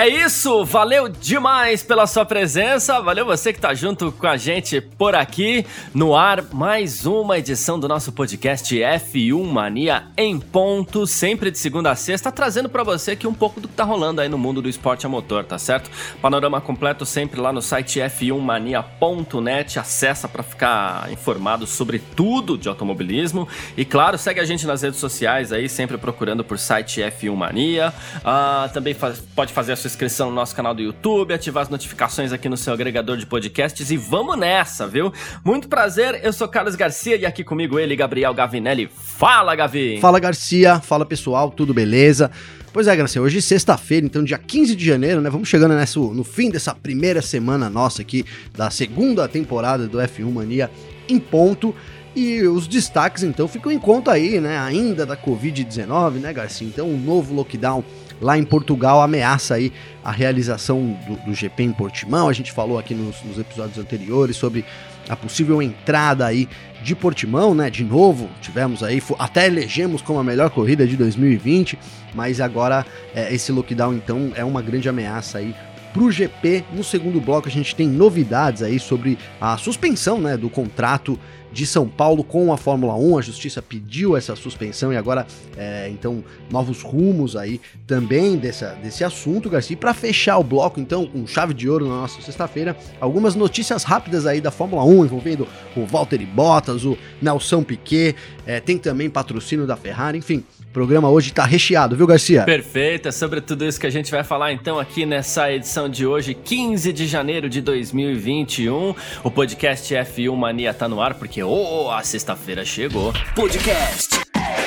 [0.00, 4.80] É isso, valeu demais pela sua presença, valeu você que tá junto com a gente
[4.80, 5.66] por aqui.
[5.92, 11.90] No ar, mais uma edição do nosso podcast F1 Mania em ponto, sempre de segunda
[11.90, 14.62] a sexta, trazendo para você aqui um pouco do que tá rolando aí no mundo
[14.62, 15.90] do esporte a motor, tá certo?
[16.22, 23.46] Panorama completo sempre lá no site f1mania.net, acessa para ficar informado sobre tudo de automobilismo.
[23.76, 27.92] E claro, segue a gente nas redes sociais aí, sempre procurando por site F1 Mania,
[28.20, 31.68] uh, também faz, pode fazer a sua inscrição no nosso canal do YouTube, ativar as
[31.68, 35.12] notificações aqui no seu agregador de podcasts e vamos nessa, viu?
[35.44, 38.88] Muito prazer, eu sou Carlos Garcia e aqui comigo ele, Gabriel Gavinelli.
[38.88, 39.98] Fala, Gavi!
[40.00, 40.80] Fala, Garcia.
[40.80, 41.50] Fala, pessoal.
[41.50, 42.30] Tudo beleza?
[42.72, 45.28] Pois é, Garcia, hoje é sexta-feira, então dia 15 de janeiro, né?
[45.28, 48.24] Vamos chegando nessa, no fim dessa primeira semana nossa aqui,
[48.56, 50.70] da segunda temporada do F1 Mania
[51.08, 51.74] em ponto.
[52.14, 54.58] E os destaques, então, ficam em conta aí, né?
[54.58, 56.66] Ainda da Covid-19, né, Garcia?
[56.66, 57.84] Então, um novo lockdown
[58.20, 59.72] lá em Portugal ameaça aí
[60.04, 62.28] a realização do, do GP em Portimão.
[62.28, 64.64] A gente falou aqui nos, nos, episódios anteriores sobre
[65.08, 66.48] a possível entrada aí
[66.82, 67.70] de Portimão, né?
[67.70, 71.78] De novo, tivemos aí, até elegemos como a melhor corrida de 2020,
[72.14, 75.54] mas agora é, esse lockdown então é uma grande ameaça aí
[75.92, 76.64] para o GP.
[76.72, 81.18] No segundo bloco a gente tem novidades aí sobre a suspensão né, do contrato
[81.52, 83.18] de São Paulo com a Fórmula 1.
[83.18, 89.04] A justiça pediu essa suspensão e agora, é, então, novos rumos aí também dessa, desse
[89.04, 89.74] assunto, Garcia.
[89.74, 93.84] E para fechar o bloco, então, com chave de ouro na nossa sexta-feira, algumas notícias
[93.84, 98.14] rápidas aí da Fórmula 1 envolvendo o Valtteri Bottas, o Nelson Piquet,
[98.46, 100.44] é, tem também patrocínio da Ferrari, enfim.
[100.70, 102.44] O programa hoje tá recheado, viu, Garcia?
[102.44, 106.06] Perfeito, é sobre tudo isso que a gente vai falar então aqui nessa edição de
[106.06, 108.94] hoje, 15 de janeiro de 2021.
[109.24, 113.12] O podcast F1 Mania tá no ar porque oh, a sexta-feira chegou.
[113.34, 114.20] Podcast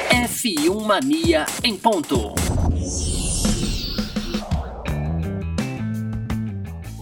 [0.09, 2.33] F1 Mania em ponto.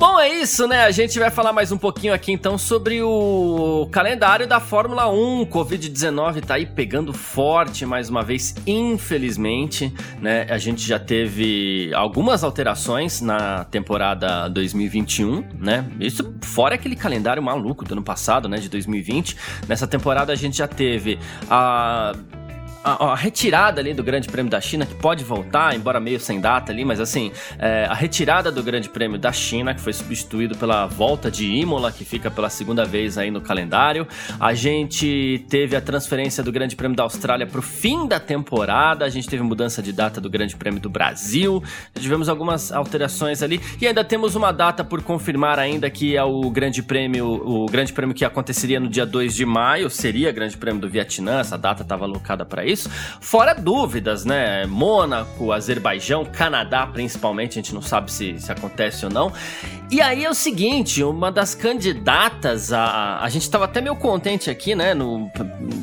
[0.01, 0.83] Bom, é isso, né?
[0.83, 5.45] A gente vai falar mais um pouquinho aqui então sobre o calendário da Fórmula 1.
[5.45, 10.47] Covid-19 tá aí pegando forte mais uma vez, infelizmente, né?
[10.49, 15.87] A gente já teve algumas alterações na temporada 2021, né?
[15.99, 19.37] Isso fora aquele calendário maluco do ano passado, né, de 2020.
[19.67, 22.15] Nessa temporada a gente já teve a
[22.83, 26.39] a, a, retirada ali do Grande Prêmio da China, que pode voltar, embora meio sem
[26.39, 30.57] data ali, mas assim, é, a retirada do Grande Prêmio da China, que foi substituído
[30.57, 34.07] pela volta de Imola, que fica pela segunda vez aí no calendário.
[34.39, 39.05] A gente teve a transferência do Grande Prêmio da Austrália para o fim da temporada,
[39.05, 43.61] a gente teve mudança de data do Grande Prêmio do Brasil, tivemos algumas alterações ali,
[43.79, 47.93] e ainda temos uma data por confirmar ainda, que é o Grande Prêmio, o Grande
[47.93, 51.83] Prêmio que aconteceria no dia 2 de maio, seria Grande Prêmio do Vietnã, essa data
[51.83, 52.89] estava alocada para isso.
[53.19, 54.65] Fora dúvidas, né?
[54.65, 59.31] Mônaco, Azerbaijão, Canadá, principalmente, a gente não sabe se, se acontece ou não.
[59.89, 63.19] E aí é o seguinte, uma das candidatas a.
[63.21, 64.93] A gente estava até meio contente aqui, né?
[64.93, 65.29] No,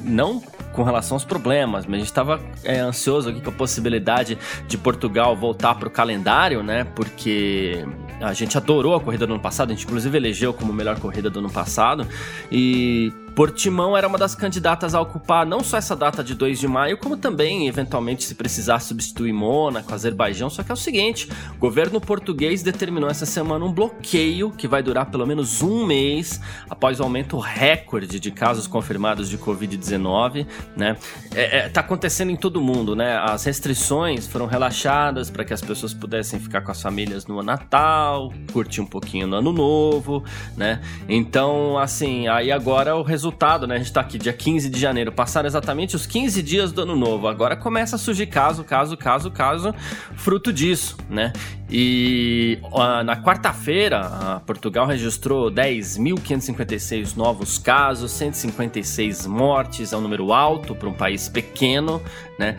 [0.05, 4.39] não com relação aos problemas, mas a gente estava é, ansioso aqui com a possibilidade
[4.69, 6.85] de Portugal voltar para o calendário, né?
[6.95, 7.85] Porque
[8.21, 11.29] a gente adorou a corrida do ano passado, a gente inclusive elegeu como melhor corrida
[11.29, 12.07] do ano passado
[12.51, 16.67] e Portimão era uma das candidatas a ocupar não só essa data de 2 de
[16.67, 20.51] maio, como também, eventualmente, se precisar substituir Mônaco, Azerbaijão.
[20.51, 24.83] Só que é o seguinte: o governo português determinou essa semana um bloqueio que vai
[24.83, 30.45] durar pelo menos um mês após o aumento recorde de casos confirmados de Covid-19.
[30.77, 30.97] Né?
[31.33, 33.19] É, é, tá acontecendo em todo mundo, né?
[33.19, 38.33] As restrições foram relaxadas para que as pessoas pudessem ficar com as famílias no Natal,
[38.53, 40.25] curtir um pouquinho no Ano Novo,
[40.57, 40.81] né?
[41.09, 43.77] Então, assim, aí agora o resultado resultado, né?
[43.77, 46.97] A gente tá aqui dia 15 de janeiro, passaram exatamente os 15 dias do ano
[46.97, 47.29] novo.
[47.29, 49.75] Agora começa a surgir caso, caso, caso, caso,
[50.17, 51.33] fruto disso, né?
[51.71, 52.59] E
[53.05, 60.95] na quarta-feira, Portugal registrou 10.556 novos casos, 156 mortes, é um número alto para um
[60.95, 62.03] país pequeno,
[62.39, 62.57] né?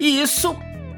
[0.00, 0.56] E isso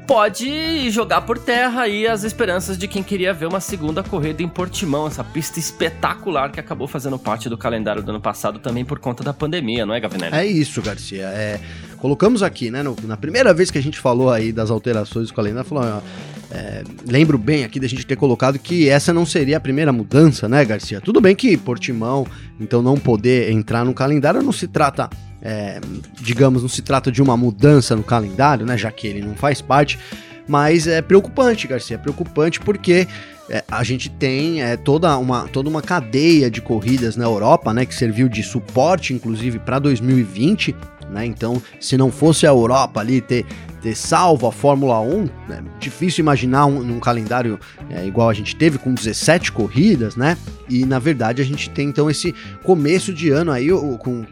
[0.09, 4.49] pode jogar por terra aí as esperanças de quem queria ver uma segunda corrida em
[4.49, 8.97] Portimão, essa pista espetacular que acabou fazendo parte do calendário do ano passado também por
[8.97, 10.35] conta da pandemia, não é, Gavinelli?
[10.35, 11.27] É isso, Garcia.
[11.27, 11.59] É,
[11.99, 15.33] colocamos aqui, né, no, na primeira vez que a gente falou aí das alterações do
[15.35, 16.01] calendário, falou,
[16.49, 20.49] é, lembro bem aqui da gente ter colocado que essa não seria a primeira mudança,
[20.49, 20.99] né, Garcia?
[20.99, 22.25] Tudo bem que Portimão,
[22.59, 25.07] então não poder entrar no calendário não se trata,
[25.41, 25.79] é,
[26.21, 29.61] digamos, não se trata de uma mudança no calendário, né, já que ele não faz
[29.61, 29.99] parte,
[30.47, 33.07] mas é preocupante, Garcia, é preocupante porque
[33.49, 37.85] é, a gente tem é, toda, uma, toda uma cadeia de corridas na Europa, né,
[37.85, 40.75] que serviu de suporte, inclusive, para 2020,
[41.09, 41.25] né?
[41.25, 43.45] Então, se não fosse a Europa ali ter,
[43.81, 47.59] ter salvo a Fórmula 1, é difícil imaginar um, um calendário
[47.89, 50.37] é, igual a gente teve, com 17 corridas, né?
[50.69, 52.33] E na verdade a gente tem então esse
[52.63, 53.69] começo de ano aí
[53.99, 54.23] com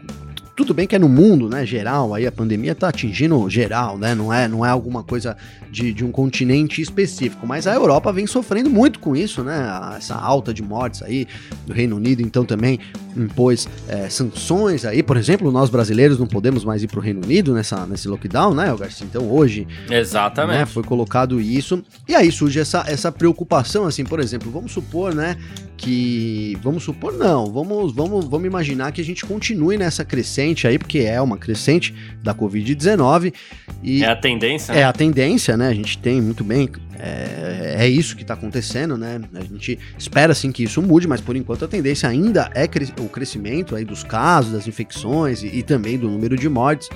[0.58, 4.12] tudo bem que é no mundo, né, geral, aí a pandemia tá atingindo geral, né,
[4.12, 5.36] não é, não é alguma coisa
[5.70, 10.16] de, de um continente específico, mas a Europa vem sofrendo muito com isso, né, essa
[10.16, 11.28] alta de mortes aí,
[11.64, 12.80] do Reino Unido então também
[13.16, 17.54] impôs é, sanções aí, por exemplo, nós brasileiros não podemos mais ir pro Reino Unido
[17.54, 19.64] nessa, nesse lockdown, né, Garcia, então hoje...
[19.88, 20.58] Exatamente.
[20.58, 25.14] Né, foi colocado isso, e aí surge essa, essa preocupação, assim, por exemplo, vamos supor,
[25.14, 25.36] né,
[25.76, 30.66] que, vamos supor não, vamos, vamos, vamos imaginar que a gente continue nessa crescente crescente
[30.66, 33.32] aí, porque é uma crescente da Covid-19.
[33.82, 34.72] E é a tendência?
[34.72, 34.84] É né?
[34.84, 35.68] a tendência, né?
[35.68, 36.68] A gente tem muito bem.
[36.98, 39.20] É, é isso que está acontecendo, né?
[39.34, 42.64] A gente espera sim que isso mude, mas por enquanto a tendência ainda é
[43.00, 46.88] o crescimento aí dos casos, das infecções e, e também do número de mortes.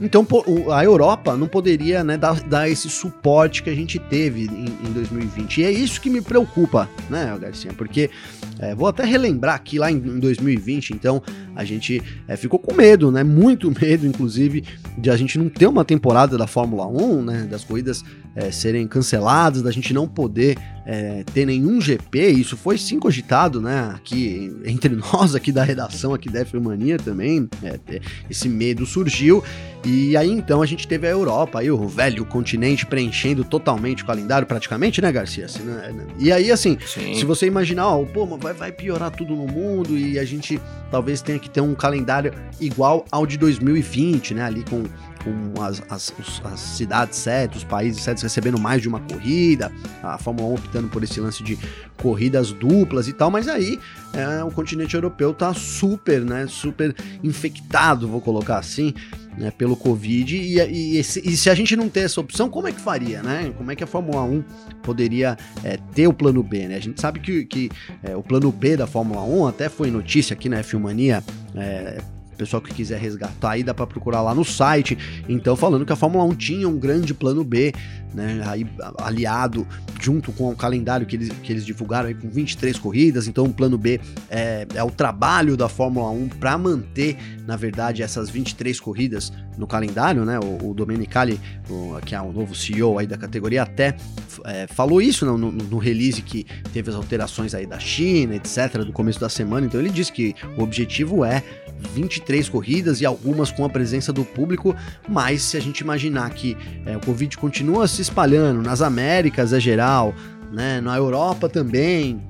[0.00, 0.26] Então
[0.74, 4.92] a Europa não poderia né, dar, dar, esse suporte que a gente teve em, em,
[4.92, 5.62] 2020.
[5.62, 7.72] E é isso que me preocupa, né, Garcia?
[7.72, 8.10] Porque
[8.58, 11.22] é, vou até relembrar que lá em, em 2020, então,
[11.54, 13.22] a gente é, ficou com medo, né?
[13.22, 14.64] Muito medo, inclusive,
[14.96, 17.48] de a gente não ter uma temporada da Fórmula 1, né?
[17.50, 18.04] Das corridas
[18.36, 22.28] é, serem canceladas, da gente não poder é, ter nenhum GP.
[22.28, 23.92] Isso foi sim cogitado, né?
[23.94, 27.48] Aqui entre nós, aqui da redação, aqui da F Mania também.
[27.62, 29.42] É, é, esse medo surgiu.
[29.84, 34.06] E aí então a gente teve a Europa, aí o velho continente preenchendo totalmente o
[34.06, 35.46] calendário, praticamente, né, Garcia?
[35.46, 35.94] Assim, né?
[36.18, 37.14] E aí, assim, Sim.
[37.14, 40.60] se você imaginar, ó, pô, vai, vai piorar tudo no mundo e a gente
[40.90, 44.42] talvez tenha que ter um calendário igual ao de 2020, né?
[44.42, 44.84] Ali com
[45.26, 46.12] com as, as,
[46.44, 50.88] as cidades certas, os países certos recebendo mais de uma corrida, a Fórmula 1 optando
[50.88, 51.58] por esse lance de
[52.00, 53.80] corridas duplas e tal, mas aí
[54.14, 56.94] é, o continente europeu tá super, né, super
[57.24, 58.94] infectado, vou colocar assim,
[59.36, 62.68] né, pelo Covid, e, e, e, e, se a gente não ter essa opção, como
[62.68, 63.52] é que faria, né?
[63.56, 64.42] Como é que a Fórmula 1
[64.82, 66.76] poderia é, ter o plano B, né?
[66.76, 67.70] A gente sabe que, que
[68.02, 71.22] é, o plano B da Fórmula 1 até foi notícia aqui na F1 Mania
[71.54, 72.00] é,
[72.36, 74.96] pessoal que quiser resgatar aí dá para procurar lá no site.
[75.28, 77.72] Então falando que a Fórmula 1 tinha um grande plano B,
[78.16, 78.66] né, aí
[78.98, 79.66] aliado
[80.00, 83.28] junto com o calendário que eles, que eles divulgaram aí com 23 corridas.
[83.28, 87.16] Então o plano B é, é o trabalho da Fórmula 1 para manter,
[87.46, 90.38] na verdade, essas 23 corridas no calendário, né?
[90.38, 93.96] O, o Domenicali, o, que é o novo CEO aí da categoria, até
[94.44, 98.78] é, falou isso no, no, no, release que teve as alterações aí da China, etc,
[98.78, 99.66] do começo da semana.
[99.66, 101.42] Então ele disse que o objetivo é
[101.94, 104.74] 23 corridas e algumas com a presença do público,
[105.08, 109.60] mas se a gente imaginar que é, o Covid continua se espalhando nas Américas é
[109.60, 110.14] geral,
[110.52, 112.22] né, na Europa também,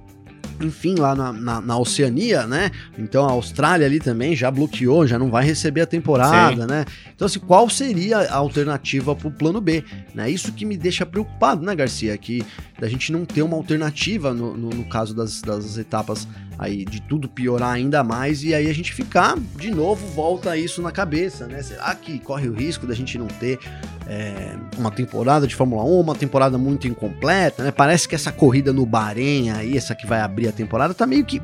[0.61, 2.71] enfim, lá na, na, na, Oceania, né?
[2.99, 6.69] Então a Austrália ali também já bloqueou, já não vai receber a temporada, Sim.
[6.69, 6.85] né?
[7.15, 9.85] Então, assim, qual seria a alternativa para o plano B?
[10.15, 10.31] Né?
[10.31, 12.17] Isso que me deixa preocupado, né, Garcia?
[12.17, 12.45] Que
[12.79, 16.27] da gente não ter uma alternativa no, no, no caso das, das etapas
[16.59, 20.81] aí de tudo piorar ainda mais e aí a gente ficar de novo volta isso
[20.81, 21.63] na cabeça, né?
[21.63, 23.59] Será que corre o risco da gente não ter
[24.07, 27.71] é, uma temporada de Fórmula 1, uma temporada muito incompleta, né?
[27.71, 31.25] Parece que essa corrida no Bahrein aí, essa que vai abrir a temporada, tá meio
[31.25, 31.43] que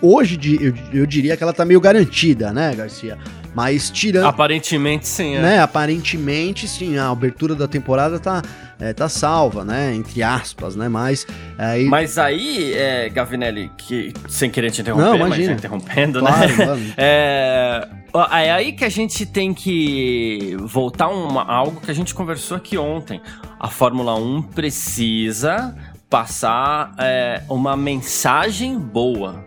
[0.00, 3.18] hoje eu, eu diria que ela tá meio garantida, né, Garcia?
[3.54, 4.26] Mas tirando.
[4.26, 5.40] Aparentemente sim, é.
[5.40, 5.58] Né?
[5.60, 8.42] Aparentemente sim, a abertura da temporada tá,
[8.78, 9.94] é, tá salva, né?
[9.94, 10.88] Entre aspas, né?
[10.88, 11.26] Mas.
[11.58, 11.84] É, e...
[11.86, 15.48] Mas aí, é, Gavinelli, que sem querer te interromper, Não, imagina.
[15.48, 16.30] mas interrompendo, né?
[16.30, 16.66] claro, né?
[16.66, 16.86] Mano.
[16.98, 17.88] É,
[18.42, 22.76] é aí que a gente tem que voltar uma, algo que a gente conversou aqui
[22.78, 23.20] ontem.
[23.58, 25.76] A Fórmula 1 precisa
[26.08, 29.45] passar é, uma mensagem boa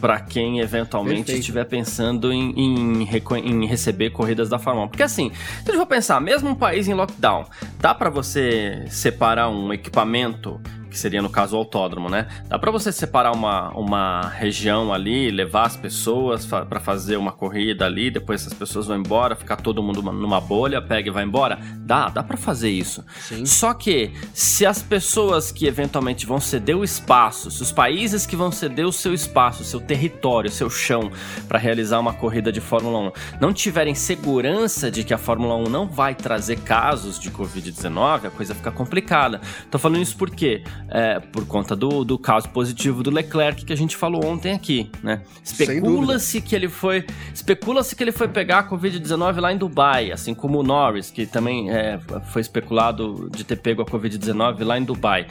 [0.00, 1.40] para quem eventualmente Perfeito.
[1.40, 3.08] estiver pensando em, em,
[3.44, 4.88] em, receber corridas da Fórmula 1.
[4.88, 7.44] Porque assim, se a gente for pensar, mesmo um país em lockdown,
[7.78, 12.26] dá para você separar um equipamento que seria no caso o autódromo, né?
[12.48, 17.32] Dá para você separar uma, uma região ali, levar as pessoas fa para fazer uma
[17.32, 21.24] corrida ali, depois as pessoas vão embora, ficar todo mundo numa bolha, pega e vai
[21.24, 21.58] embora?
[21.78, 23.04] Dá, dá para fazer isso.
[23.20, 23.46] Sim.
[23.46, 28.36] Só que se as pessoas que eventualmente vão ceder o espaço, se os países que
[28.36, 31.10] vão ceder o seu espaço, o seu território, o seu chão
[31.48, 35.64] para realizar uma corrida de Fórmula 1, não tiverem segurança de que a Fórmula 1
[35.64, 39.40] não vai trazer casos de Covid-19, a coisa fica complicada.
[39.70, 40.64] Tô falando isso por quê?
[40.92, 44.90] É, por conta do, do caso positivo do Leclerc que a gente falou ontem aqui,
[45.04, 45.22] né?
[45.42, 50.34] Especula-se que ele foi, especula-se que ele foi pegar a Covid-19 lá em Dubai, assim
[50.34, 52.00] como o Norris, que também é,
[52.32, 55.28] foi especulado de ter pego a Covid-19 lá em Dubai.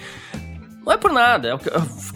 [0.90, 1.70] Não é por nada, é o que,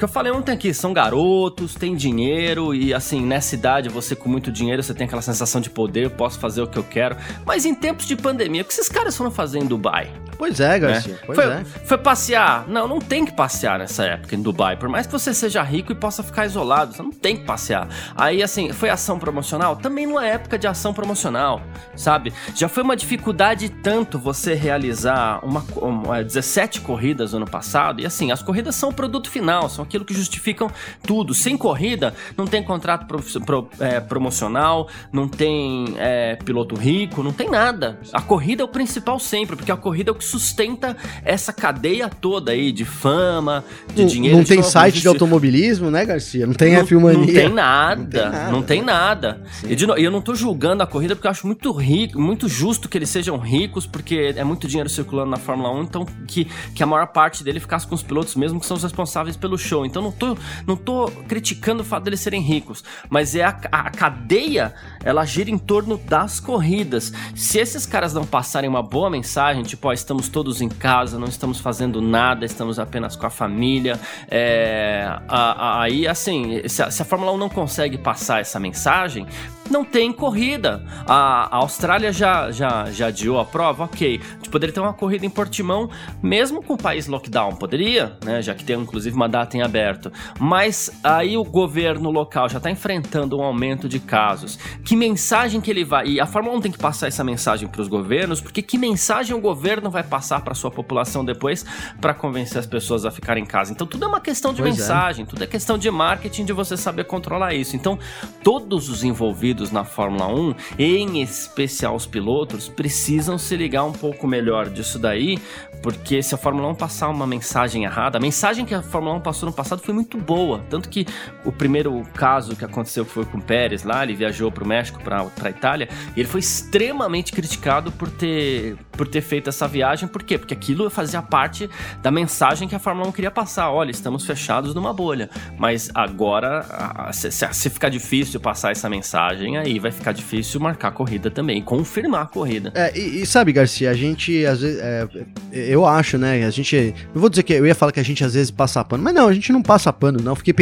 [0.04, 0.74] eu falei ontem aqui.
[0.74, 5.22] São garotos, têm dinheiro e, assim, nessa idade, você com muito dinheiro, você tem aquela
[5.22, 7.16] sensação de poder, posso fazer o que eu quero.
[7.46, 10.12] Mas em tempos de pandemia, o que esses caras foram fazer em Dubai?
[10.40, 11.14] Pois é, Garcia.
[11.14, 11.20] Né?
[11.24, 11.64] Pois foi, é.
[11.64, 12.68] foi passear?
[12.68, 14.76] Não, não tem que passear nessa época em Dubai.
[14.76, 17.88] Por mais que você seja rico e possa ficar isolado, você não tem que passear.
[18.16, 19.76] Aí, assim, foi ação promocional?
[19.76, 21.62] Também não é época de ação promocional,
[21.96, 22.34] sabe?
[22.56, 28.02] Já foi uma dificuldade tanto você realizar uma, uma 17 corridas no ano passado.
[28.02, 30.72] E, assim, as corridas corridas são o produto final, são aquilo que justificam
[31.06, 31.34] tudo.
[31.34, 37.34] Sem corrida, não tem contrato pro, pro, é, promocional, não tem é, piloto rico, não
[37.34, 38.00] tem nada.
[38.14, 42.10] A corrida é o principal sempre, porque a corrida é o que sustenta essa cadeia
[42.10, 44.38] toda aí de fama, de não, dinheiro.
[44.38, 46.48] Não tem site de automobilismo, né, Garcia?
[46.48, 47.18] Não tem não, F1 Mania.
[47.18, 49.42] Não tem nada, não tem nada.
[49.68, 52.88] E de, eu não tô julgando a corrida porque eu acho muito rico, muito justo
[52.88, 56.82] que eles sejam ricos, porque é muito dinheiro circulando na Fórmula 1, então que, que
[56.82, 59.86] a maior parte dele ficasse com os pilotos mesmo que são os responsáveis pelo show.
[59.86, 63.90] Então não tô, não tô criticando o fato deles serem ricos, mas é a, a
[63.90, 64.74] cadeia,
[65.04, 67.14] ela gira em torno das corridas.
[67.34, 71.28] Se esses caras não passarem uma boa mensagem, tipo, ó, estamos todos em casa, não
[71.28, 73.98] estamos fazendo nada, estamos apenas com a família,
[74.30, 79.26] é, aí assim, se a, se a Fórmula 1 não consegue passar essa mensagem,
[79.70, 80.84] não tem corrida.
[81.08, 84.20] A, a Austrália já, já, já adiou a prova, ok.
[84.22, 85.90] A gente poderia ter uma corrida em Portimão,
[86.22, 88.33] mesmo com o país lockdown, poderia, né?
[88.42, 90.12] Já que tem inclusive uma data em aberto.
[90.40, 94.58] Mas aí o governo local já está enfrentando um aumento de casos.
[94.84, 96.08] Que mensagem que ele vai.
[96.08, 99.36] E a Fórmula 1 tem que passar essa mensagem para os governos, porque que mensagem
[99.36, 101.66] o governo vai passar para sua população depois
[102.00, 103.72] para convencer as pessoas a ficarem em casa?
[103.72, 104.80] Então tudo é uma questão de pois é.
[104.80, 105.28] mensagem, é.
[105.28, 107.76] tudo é questão de marketing, de você saber controlar isso.
[107.76, 107.98] Então
[108.44, 113.92] todos os envolvidos envolvidos na Fórmula 1, em especial os pilotos, precisam se ligar um
[113.92, 115.40] pouco melhor disso daí,
[115.84, 119.20] porque se a Fórmula 1 passar uma mensagem errada, a mensagem que a Fórmula 1
[119.20, 120.64] passou no passado foi muito boa.
[120.70, 121.06] Tanto que
[121.44, 125.04] o primeiro caso que aconteceu foi com o Pérez lá, ele viajou para o México,
[125.04, 130.08] para a Itália, e ele foi extremamente criticado por ter, por ter feito essa viagem.
[130.08, 130.38] Por quê?
[130.38, 131.70] Porque aquilo fazia parte
[132.02, 133.70] da mensagem que a Fórmula 1 queria passar.
[133.70, 135.30] Olha, estamos fechados numa bolha.
[135.58, 140.92] Mas agora, se, se ficar difícil passar essa mensagem, aí vai ficar difícil marcar a
[140.92, 142.72] corrida também, confirmar a corrida.
[142.74, 144.80] É, e, e sabe, Garcia, a gente às vezes.
[144.82, 146.46] É, eu acho, né?
[146.46, 146.94] A gente.
[147.14, 149.14] Eu vou dizer que eu ia falar que a gente às vezes passa pano, mas
[149.14, 150.36] não, a gente não passa pano, não.
[150.36, 150.54] Fiquei,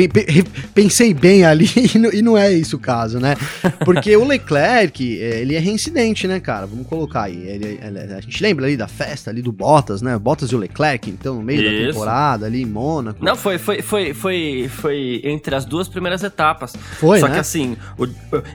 [0.74, 3.36] pensei bem ali e não, e não é isso o caso, né?
[3.84, 6.66] Porque o Leclerc, é, ele é reincidente, né, cara?
[6.66, 7.36] Vamos colocar aí.
[7.36, 10.18] Ele, ele, a gente lembra ali da festa ali do Bottas, né?
[10.18, 11.72] Bottas e o Leclerc, então, no meio isso.
[11.72, 13.24] da temporada, ali em Mônaco.
[13.24, 16.74] Não, foi, foi, foi, foi, foi entre as duas primeiras etapas.
[17.00, 17.20] Foi.
[17.20, 17.34] Só né?
[17.34, 18.08] que assim, o,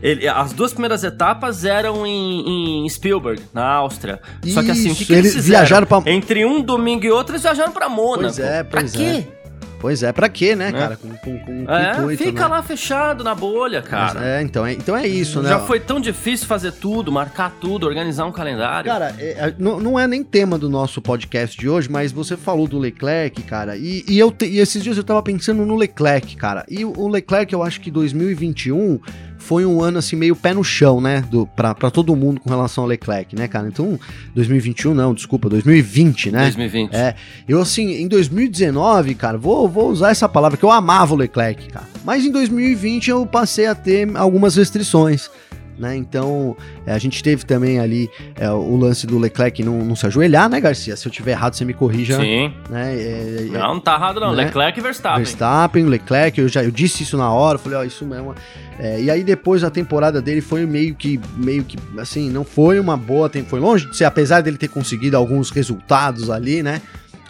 [0.03, 4.21] ele, as duas primeiras etapas eram em, em Spielberg, na Áustria.
[4.43, 6.03] Isso, Só que assim, o que, que eles, eles viajaram pra...
[6.07, 8.23] Entre um domingo e outro, eles viajaram pra Mônaco.
[8.23, 9.25] Pois é, pois pra quê?
[9.33, 9.37] É.
[9.79, 10.73] Pois é, pra quê, né, é.
[10.73, 10.97] cara?
[10.97, 12.49] Com, com, com é, intuito, fica né?
[12.49, 14.15] lá fechado na bolha, cara.
[14.15, 15.51] Mas é, então é, então é isso, né?
[15.51, 18.91] Já foi tão difícil fazer tudo, marcar tudo, organizar um calendário.
[18.91, 22.37] Cara, é, é, não, não é nem tema do nosso podcast de hoje, mas você
[22.37, 25.77] falou do Leclerc, cara, e, e eu te, e esses dias eu tava pensando no
[25.77, 26.65] Leclerc, cara.
[26.69, 28.99] E o Leclerc, eu acho que 2021
[29.47, 32.83] foi um ano assim meio pé no chão, né, do para todo mundo com relação
[32.83, 33.69] ao Leclerc, né, cara?
[33.69, 33.97] Então,
[34.35, 36.43] 2021 não, desculpa, 2020, né?
[36.43, 36.93] 2020.
[36.93, 37.15] É.
[37.49, 41.69] Eu assim, em 2019, cara, vou, vou usar essa palavra que eu amava o Leclerc,
[41.69, 41.87] cara.
[42.05, 45.31] Mas em 2020 eu passei a ter algumas restrições.
[45.79, 45.97] Né?
[45.97, 46.57] Então,
[46.87, 50.49] é, a gente teve também ali é, o lance do Leclerc não, não, se ajoelhar,
[50.49, 50.97] né, Garcia?
[50.97, 52.19] Se eu tiver errado, você me corrija.
[52.19, 52.53] Sim.
[52.71, 52.95] Né?
[52.95, 54.35] É, é não, não tá errado não.
[54.35, 54.45] Né?
[54.45, 55.19] Leclerc e Verstappen.
[55.19, 58.35] Verstappen, Leclerc, eu já eu disse isso na hora, falei, ó, isso mesmo.
[58.79, 62.79] É, e aí depois a temporada dele foi meio que, meio que, assim, não foi
[62.79, 66.83] uma boa, foi longe de ser, apesar dele ter conseguido alguns resultados ali, né?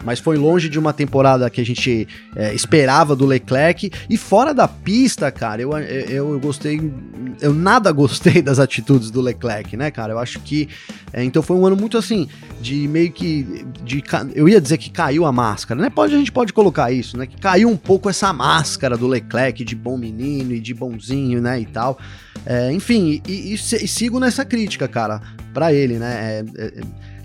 [0.04, 3.90] Mas foi longe de uma temporada que a gente é, esperava do Leclerc.
[4.08, 6.92] E fora da pista, cara, eu, eu, eu, gostei.
[7.40, 10.12] Eu nada gostei das atitudes do Leclerc, né, cara?
[10.12, 10.68] Eu acho que.
[11.12, 12.28] É, então foi um ano muito assim,
[12.60, 13.64] de meio que.
[13.82, 14.02] De,
[14.34, 15.90] eu ia dizer que caiu a máscara, né?
[15.90, 17.26] Pode, a gente pode colocar isso, né?
[17.26, 21.58] Que caiu um pouco essa máscara do Leclerc de bom menino e de bonzinho, né?
[21.60, 21.98] E tal.
[22.44, 25.20] É, enfim, e, e, e, sigo nessa crítica, cara,
[25.52, 26.44] para ele, né?
[26.56, 26.72] É, é,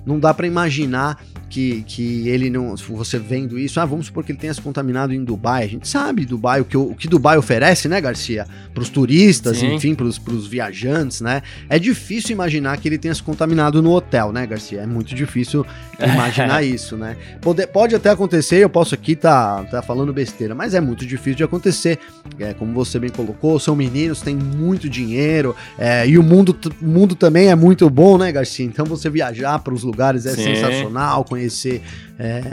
[0.06, 2.76] não dá para imaginar que, que ele não.
[2.78, 5.66] Você vendo isso, ah, vamos supor que ele tenha se contaminado em Dubai.
[5.66, 8.48] A gente sabe Dubai, o que, o que Dubai oferece, né, Garcia?
[8.74, 9.76] Para os turistas, Sim.
[9.76, 11.42] enfim, para os viajantes, né?
[11.70, 14.82] É difícil imaginar que ele tenha se contaminado no hotel, né, Garcia?
[14.82, 15.66] É muito difícil
[16.00, 17.18] imaginar isso, né?
[17.42, 21.36] Pode, pode até acontecer, eu posso aqui tá, tá falando besteira, mas é muito difícil
[21.36, 22.00] de acontecer.
[22.40, 27.14] É, como você bem colocou, são meninos, têm muito dinheiro, é, e o mundo, mundo
[27.14, 28.66] também é muito bom, né, Garcia?
[28.66, 30.44] Então você viajar para os lugares é Sim.
[30.44, 31.82] sensacional, conhecer conhecer,
[32.22, 32.44] é,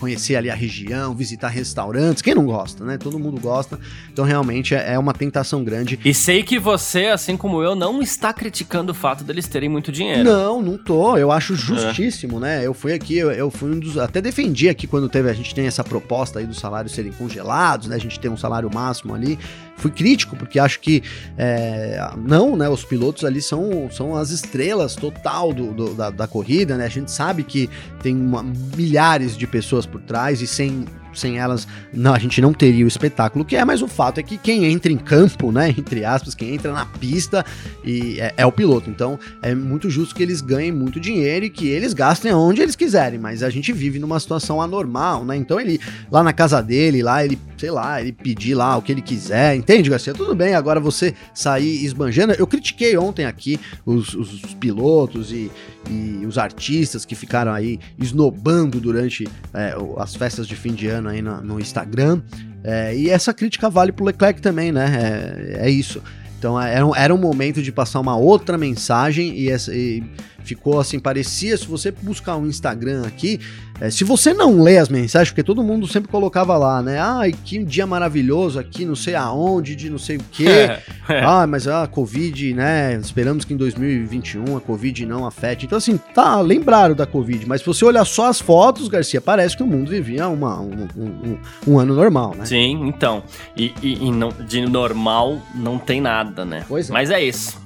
[0.00, 2.20] conhecer ali a região, visitar restaurantes.
[2.20, 2.98] Quem não gosta, né?
[2.98, 3.78] Todo mundo gosta.
[4.12, 5.98] Então, realmente, é, é uma tentação grande.
[6.04, 9.92] E sei que você, assim como eu, não está criticando o fato deles terem muito
[9.92, 10.24] dinheiro.
[10.24, 11.16] Não, não tô.
[11.16, 12.40] Eu acho justíssimo, é.
[12.40, 12.66] né?
[12.66, 13.96] Eu fui aqui, eu, eu, fui um dos.
[13.96, 15.30] Até defendi aqui quando teve.
[15.30, 17.94] A gente tem essa proposta aí dos salários serem congelados, né?
[17.94, 19.38] A gente tem um salário máximo ali
[19.82, 21.02] fui crítico, porque acho que
[21.36, 22.68] é, não, né?
[22.68, 26.86] Os pilotos ali são, são as estrelas total do, do da, da, corrida, né?
[26.86, 27.68] A gente sabe que
[28.00, 28.42] tem uma,
[28.76, 32.88] milhares de pessoas por trás e sem sem elas, não, a gente não teria o
[32.88, 36.34] espetáculo que é, mas o fato é que quem entra em campo, né, entre aspas,
[36.34, 37.44] quem entra na pista
[37.84, 38.90] e é, é, o piloto.
[38.90, 42.76] Então é muito justo que eles ganhem muito dinheiro e que eles gastem onde eles
[42.76, 45.36] quiserem, mas a gente vive numa situação anormal, né?
[45.36, 48.90] Então ele lá na casa dele, lá ele, sei lá, ele pedir lá o que
[48.90, 50.12] ele quiser, entende, Garcia?
[50.12, 52.32] Tudo bem, agora você sair esbanjando.
[52.32, 55.48] Eu critiquei ontem aqui os, os pilotos e,
[55.88, 61.08] e os artistas que ficaram aí esnobando durante é, as festas de fim de ano
[61.08, 62.20] aí no, no Instagram.
[62.64, 65.54] É, e essa crítica vale pro Leclerc também, né?
[65.60, 66.02] É, é isso.
[66.36, 70.02] Então era um, era um momento de passar uma outra mensagem e, essa, e
[70.44, 73.40] ficou assim, parecia, se você buscar um Instagram aqui,
[73.82, 77.00] é, se você não lê as mensagens, porque todo mundo sempre colocava lá, né?
[77.00, 80.48] Ai, que dia maravilhoso aqui, não sei aonde, de não sei o quê.
[80.48, 81.24] É, é.
[81.24, 82.94] Ah, mas a Covid, né?
[82.94, 85.66] Esperamos que em 2021 a Covid não afete.
[85.66, 89.56] Então, assim, tá, lembraram da Covid, mas se você olhar só as fotos, Garcia, parece
[89.56, 92.44] que o mundo vivia uma, um, um, um ano normal, né?
[92.44, 93.24] Sim, então.
[93.56, 96.64] E, e, e não, de normal não tem nada, né?
[96.68, 96.92] Pois é.
[96.92, 97.61] Mas é isso.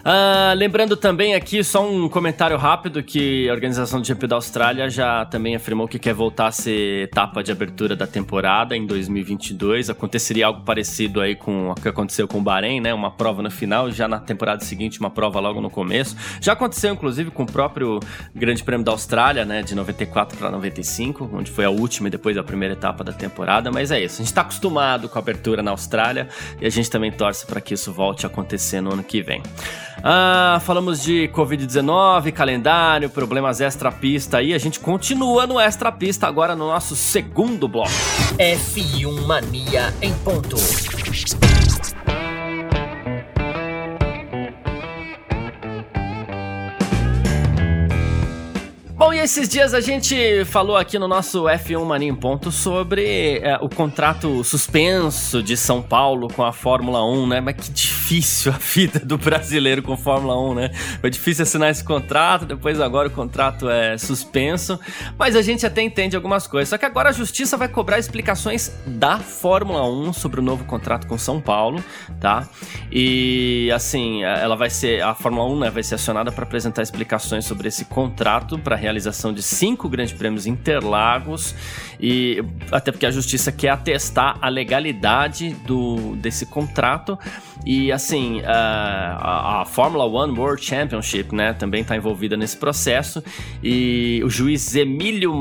[0.00, 4.88] Uh, lembrando também aqui, só um comentário rápido, que a organização do GP da Austrália
[4.88, 9.90] já também afirmou que quer voltar a ser etapa de abertura da temporada em 2022.
[9.90, 12.94] Aconteceria algo parecido aí com o que aconteceu com o Bahrein, né?
[12.94, 16.16] Uma prova no final, já na temporada seguinte uma prova logo no começo.
[16.40, 18.00] Já aconteceu, inclusive, com o próprio
[18.34, 19.62] Grande Prêmio da Austrália, né?
[19.62, 23.70] De 94 para 95, onde foi a última e depois a primeira etapa da temporada.
[23.70, 26.88] Mas é isso, a gente está acostumado com a abertura na Austrália e a gente
[26.88, 29.42] também torce para que isso volte a acontecer no ano que vem.
[30.02, 34.54] Ah, falamos de Covid-19, calendário, problemas extra-pista aí.
[34.54, 37.90] A gente continua no extra-pista agora no nosso segundo bloco.
[38.38, 40.56] F1 Mania em ponto.
[49.22, 53.68] Esses dias a gente falou aqui no nosso F1 Mania em Ponto sobre é, o
[53.68, 57.40] contrato suspenso de São Paulo com a Fórmula 1, né?
[57.40, 60.70] Mas que difícil a vida do brasileiro com Fórmula 1, né?
[61.02, 64.80] Foi difícil assinar esse contrato, depois agora o contrato é suspenso,
[65.18, 66.70] mas a gente até entende algumas coisas.
[66.70, 71.06] Só que agora a justiça vai cobrar explicações da Fórmula 1 sobre o novo contrato
[71.06, 71.84] com São Paulo,
[72.18, 72.48] tá?
[72.90, 77.44] E assim, ela vai ser a Fórmula 1, né, vai ser acionada para apresentar explicações
[77.44, 81.54] sobre esse contrato para realização de cinco grandes prêmios Interlagos
[82.00, 87.18] e até porque a justiça quer atestar a legalidade do, desse contrato.
[87.64, 93.22] E assim a, a Fórmula One World Championship né, também está envolvida nesse processo.
[93.62, 95.34] E o juiz Emílio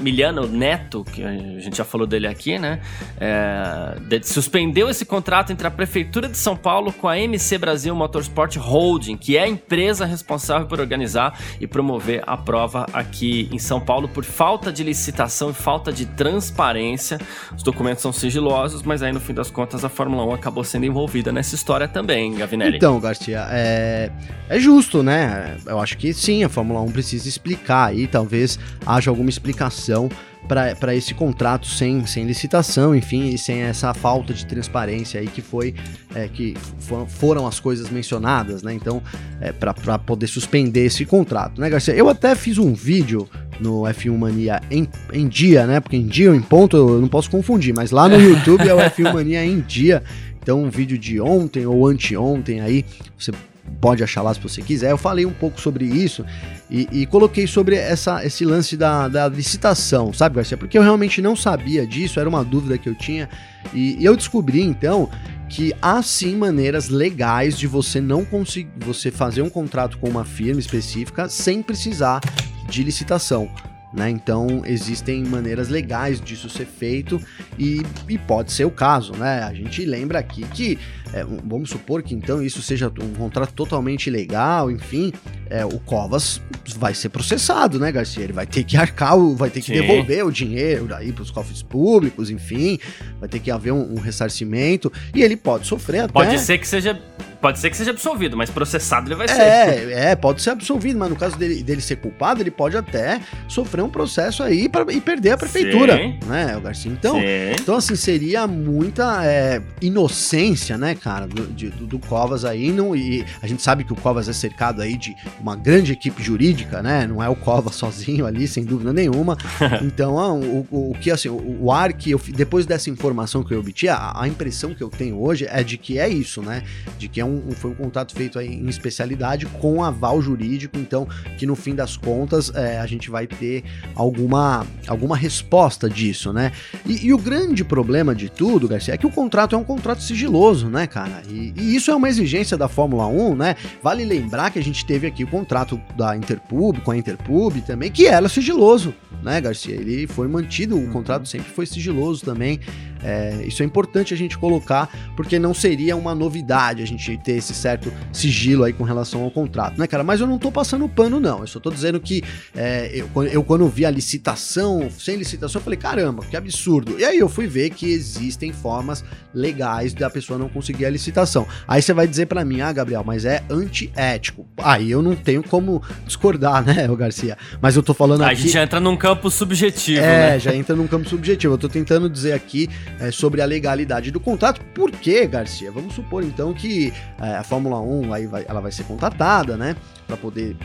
[0.00, 2.80] Miliano Neto, que a gente já falou dele aqui, né,
[3.20, 8.56] é, suspendeu esse contrato entre a Prefeitura de São Paulo com a MC Brasil Motorsport
[8.56, 13.80] Holding, que é a empresa responsável por organizar e promover a prova aqui em São
[13.80, 17.18] Paulo por falta de licitação e falta de transparência.
[17.56, 20.86] Os documentos são sigilosos, mas aí no fim das contas a Fórmula 1 acabou sendo
[20.86, 22.76] envolvida nessa história também, Gavinelli.
[22.76, 24.10] Então, Garcia, é,
[24.48, 25.56] é justo, né?
[25.66, 30.08] Eu acho que sim, a Fórmula 1 precisa explicar aí, talvez haja alguma explicação
[30.46, 35.40] para esse contrato sem, sem licitação, enfim, e sem essa falta de transparência aí que
[35.40, 35.74] foi
[36.14, 38.74] é, que foram, foram as coisas mencionadas, né?
[38.74, 39.02] Então,
[39.40, 41.94] é, para poder suspender esse contrato, né, Garcia?
[41.94, 43.28] Eu até fiz um vídeo
[43.60, 45.80] no F1 Mania em, em dia, né?
[45.80, 48.74] Porque em dia ou em ponto eu não posso confundir, mas lá no YouTube é
[48.74, 50.02] o F1 Mania em dia.
[50.42, 52.84] Então, um vídeo de ontem ou anteontem aí,
[53.18, 53.32] você
[53.80, 54.90] pode achar lá se você quiser.
[54.90, 56.24] Eu falei um pouco sobre isso
[56.70, 60.56] e, e coloquei sobre essa, esse lance da, da, licitação, sabe, Garcia?
[60.56, 63.28] Porque eu realmente não sabia disso, era uma dúvida que eu tinha.
[63.72, 65.10] E, e eu descobri então
[65.48, 70.24] que há sim maneiras legais de você não conseguir você fazer um contrato com uma
[70.24, 72.20] firma específica sem precisar
[72.68, 73.50] de licitação.
[73.94, 74.10] Né?
[74.10, 77.20] Então existem maneiras legais disso ser feito
[77.56, 79.44] e, e, pode ser o caso, né?
[79.44, 80.76] A gente lembra aqui que
[81.12, 85.12] é, vamos supor que então isso seja um contrato totalmente ilegal, enfim,
[85.48, 86.40] é, o Covas
[86.76, 88.24] vai ser processado, né, Garcia?
[88.24, 89.74] Ele vai ter que arcar, vai ter que Sim.
[89.74, 92.80] devolver o dinheiro aí para os cofres públicos, enfim,
[93.20, 96.12] vai ter que haver um, um ressarcimento e ele pode sofrer até.
[96.12, 97.00] Pode ser que seja
[97.44, 99.42] Pode ser que seja absolvido, mas processado ele vai ser.
[99.42, 103.20] É, é, pode ser absolvido, mas no caso dele, dele ser culpado, ele pode até
[103.46, 106.18] sofrer um processo aí pra, e perder a prefeitura, Sim.
[106.24, 106.90] né, o Garcia?
[106.90, 112.72] Então, então assim, seria muita é, inocência, né, cara, do, de, do, do, Covas aí,
[112.72, 116.22] não, e a gente sabe que o Covas é cercado aí de uma grande equipe
[116.22, 119.36] jurídica, né, não é o Covas sozinho ali, sem dúvida nenhuma,
[119.84, 123.52] então o, o, o, que, assim, o, o ar que eu, depois dessa informação que
[123.52, 126.62] eu obti, a, a impressão que eu tenho hoje é de que é isso, né,
[126.96, 131.06] de que é um um, foi um contrato feito em especialidade com aval jurídico, então
[131.38, 136.52] que no fim das contas é, a gente vai ter alguma, alguma resposta disso, né?
[136.86, 140.02] E, e, o grande problema de tudo, Garcia, é que o contrato é um contrato
[140.02, 141.22] sigiloso, né, cara?
[141.28, 143.56] E, e, isso é uma exigência da Fórmula 1, né?
[143.82, 147.90] Vale lembrar que a gente teve aqui o contrato da Interpub com a Interpub também,
[147.90, 149.74] que era sigiloso, né, Garcia?
[149.74, 152.60] Ele foi mantido, o contrato sempre foi sigiloso também.
[153.04, 157.32] É, isso é importante a gente colocar, porque não seria uma novidade a gente ter
[157.32, 160.02] esse certo sigilo aí com relação ao contrato, né, cara?
[160.02, 161.40] Mas eu não tô passando pano, não.
[161.40, 162.22] Eu só tô dizendo que
[162.56, 166.98] é, eu, eu, quando vi a licitação, sem licitação, eu falei, caramba, que absurdo.
[166.98, 171.46] E aí eu fui ver que existem formas legais da pessoa não conseguir a licitação.
[171.68, 174.46] Aí você vai dizer para mim, ah, Gabriel, mas é antiético.
[174.56, 177.36] Aí eu não tenho como discordar, né, o Garcia?
[177.60, 178.32] Mas eu tô falando aqui.
[178.32, 180.38] A gente entra num campo subjetivo, é, né?
[180.38, 181.54] já entra num campo subjetivo.
[181.54, 182.68] Eu tô tentando dizer aqui
[183.00, 184.60] é, sobre a legalidade do contrato.
[184.74, 185.70] Por quê, Garcia?
[185.70, 189.76] Vamos supor então que é, a Fórmula 1 aí vai, ela vai ser contratada, né?
[190.06, 190.56] Para poder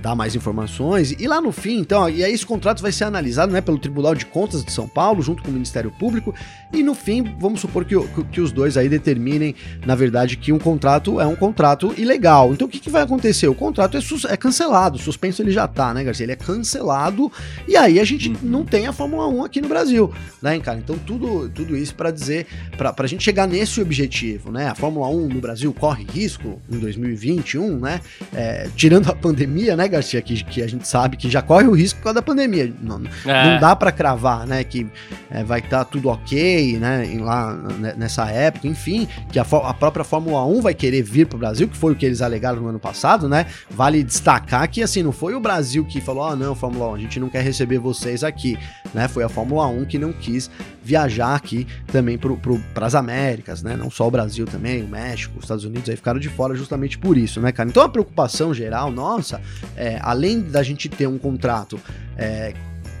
[0.00, 1.12] dar mais informações.
[1.12, 4.14] E lá no fim, então, e aí esse contrato vai ser analisado né, pelo Tribunal
[4.14, 6.34] de Contas de São Paulo, junto com o Ministério Público.
[6.74, 7.94] E no fim, vamos supor que,
[8.32, 9.54] que, os dois aí determinem,
[9.86, 12.52] na verdade, que um contrato é um contrato ilegal.
[12.52, 13.46] Então o que, que vai acontecer?
[13.46, 14.00] O contrato é,
[14.32, 16.24] é cancelado, suspenso ele já tá, né, Garcia?
[16.24, 17.30] Ele é cancelado
[17.68, 18.36] e aí a gente uhum.
[18.42, 20.78] não tem a Fórmula 1 aqui no Brasil, né, cara?
[20.78, 24.68] Então tudo, tudo isso para dizer, para a gente chegar nesse objetivo, né?
[24.68, 28.00] A Fórmula 1 no Brasil corre risco em 2021, né?
[28.34, 31.72] É, tirando a pandemia, né, Garcia, que, que a gente sabe que já corre o
[31.72, 32.72] risco por causa da pandemia.
[32.82, 33.44] Não, é.
[33.44, 34.86] não dá para cravar, né, que
[35.30, 37.54] é, vai estar tá tudo ok, né, lá
[37.96, 41.76] nessa época, enfim, que a, a própria Fórmula 1 vai querer vir pro Brasil, que
[41.76, 43.46] foi o que eles alegaram no ano passado, né?
[43.70, 46.98] Vale destacar que, assim, não foi o Brasil que falou, ah, não, Fórmula 1, a
[46.98, 48.58] gente não quer receber vocês aqui,
[48.92, 49.08] né?
[49.08, 50.50] Foi a Fórmula 1 que não quis
[50.82, 53.76] viajar aqui também para as Américas, né?
[53.76, 56.98] Não só o Brasil também, o México, os Estados Unidos aí ficaram de fora justamente
[56.98, 57.68] por isso, né, cara?
[57.68, 59.40] Então a preocupação geral nossa,
[59.76, 61.80] é, além da gente ter um contrato
[62.16, 62.52] é,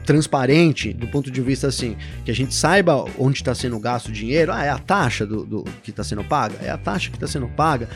[0.04, 4.12] transparente do ponto de vista assim, que a gente saiba onde está sendo gasto o
[4.12, 7.16] dinheiro, ah, é a taxa do, do que está sendo paga, é a taxa que
[7.16, 7.88] está sendo paga,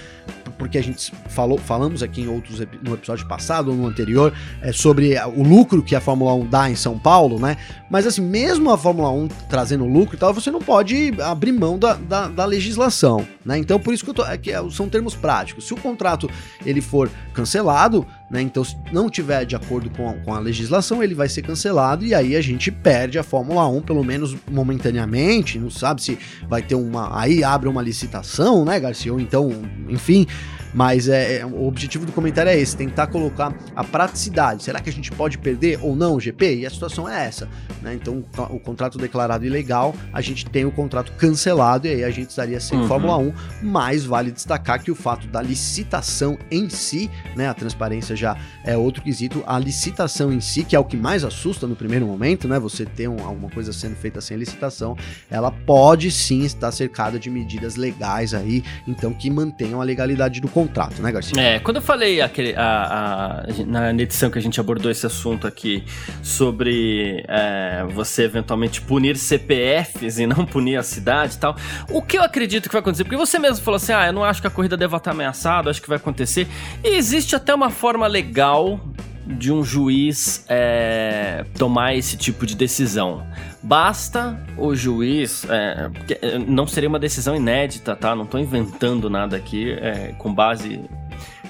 [0.59, 4.73] porque a gente falou, falamos aqui em outros no episódio passado ou no anterior é,
[4.73, 7.57] sobre o lucro que a Fórmula 1 dá em São Paulo, né?
[7.91, 11.79] Mas assim, mesmo a Fórmula 1 trazendo lucro e tal, você não pode abrir mão
[11.79, 13.59] da, da, da legislação, né?
[13.59, 15.67] Então por isso que, eu tô, é que é, são termos práticos.
[15.67, 16.29] Se o contrato
[16.65, 18.43] ele for cancelado, né?
[18.43, 22.05] Então se não tiver de acordo com a, com a legislação, ele vai ser cancelado
[22.05, 26.63] e aí a gente perde a Fórmula 1, pelo menos momentaneamente, não sabe se vai
[26.63, 27.19] ter uma.
[27.19, 29.13] Aí abre uma licitação, né, Garcia?
[29.13, 29.51] Ou então,
[29.89, 30.27] enfim.
[30.75, 34.63] Mas é, é, o objetivo do comentário é esse: tentar colocar a praticidade.
[34.63, 36.57] Será que a gente pode perder ou não o GP?
[36.57, 37.49] E a situação é essa.
[37.83, 37.95] Né?
[37.95, 42.31] Então, o contrato declarado ilegal, a gente tem o contrato cancelado e aí a gente
[42.31, 42.89] estaria sem uhum.
[42.89, 43.33] Fórmula 1.
[43.63, 47.49] Mas vale destacar que o fato da licitação em si, né?
[47.49, 49.43] A transparência já é outro quesito.
[49.47, 52.59] A licitação em si, que é o que mais assusta no primeiro momento, né?
[52.59, 54.97] Você ter um, alguma coisa sendo feita sem licitação,
[55.31, 60.49] ela pode sim estar cercada de medidas legais aí, então que mantenham a legalidade do
[60.59, 61.41] contrato, né, Garcia?
[61.41, 65.47] É, quando eu falei aquele, a, a, na edição que a gente abordou esse assunto
[65.47, 65.85] aqui
[66.21, 71.57] sobre é, você eventualmente punir CPFs e não punir a cidade e tal,
[71.91, 73.05] o que eu acredito que vai acontecer?
[73.05, 75.71] Porque você mesmo falou assim, ah, eu não acho que a corrida deva estar ameaçada,
[75.71, 76.49] acho que vai acontecer.
[76.83, 78.81] E existe até uma forma legal
[79.29, 83.27] de um juiz é, tomar esse tipo de decisão.
[83.63, 85.45] Basta o juiz.
[85.49, 85.91] É,
[86.23, 88.15] é não seria uma decisão inédita, tá?
[88.15, 90.81] Não estou inventando nada aqui é, com base.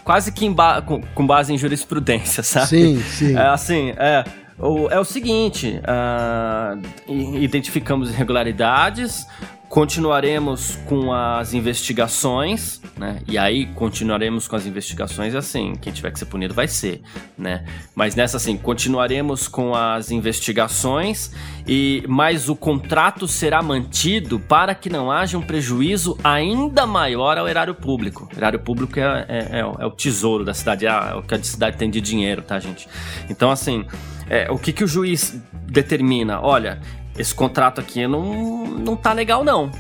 [0.04, 2.68] Quase que ba com, com, base em jurisprudência, sabe?
[2.68, 3.36] Sim, sim.
[3.36, 4.24] É assim, é.
[4.58, 9.26] O, é o seguinte: uh, identificamos irregularidades,
[9.68, 13.20] Continuaremos com as investigações, né?
[13.28, 17.02] E aí continuaremos com as investigações assim, quem tiver que ser punido vai ser,
[17.36, 17.66] né?
[17.94, 21.32] Mas nessa assim, continuaremos com as investigações
[21.66, 27.46] e mas o contrato será mantido para que não haja um prejuízo ainda maior ao
[27.46, 28.26] erário público.
[28.34, 31.34] O erário público é, é, é, é o tesouro da cidade, é, é o que
[31.34, 32.88] a cidade tem de dinheiro, tá, gente?
[33.28, 33.84] Então assim,
[34.30, 36.40] é, o que, que o juiz determina?
[36.40, 36.80] Olha,
[37.18, 39.70] esse contrato aqui não, não tá legal não.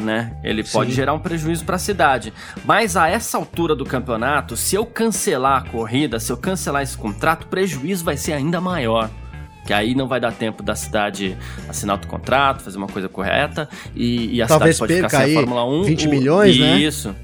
[0.00, 0.36] Né?
[0.44, 0.96] Ele pode Sim.
[0.96, 2.32] gerar um prejuízo para a cidade.
[2.64, 6.96] Mas a essa altura do campeonato, se eu cancelar a corrida, se eu cancelar esse
[6.96, 9.10] contrato, o prejuízo vai ser ainda maior.
[9.66, 11.36] Que aí não vai dar tempo da cidade
[11.68, 15.36] assinar outro contrato, fazer uma coisa correta e, e a Talvez cidade pode ficar sem
[15.36, 15.82] a Fórmula 1.
[15.82, 16.78] 20 milhões, o, né?
[16.78, 17.14] Isso.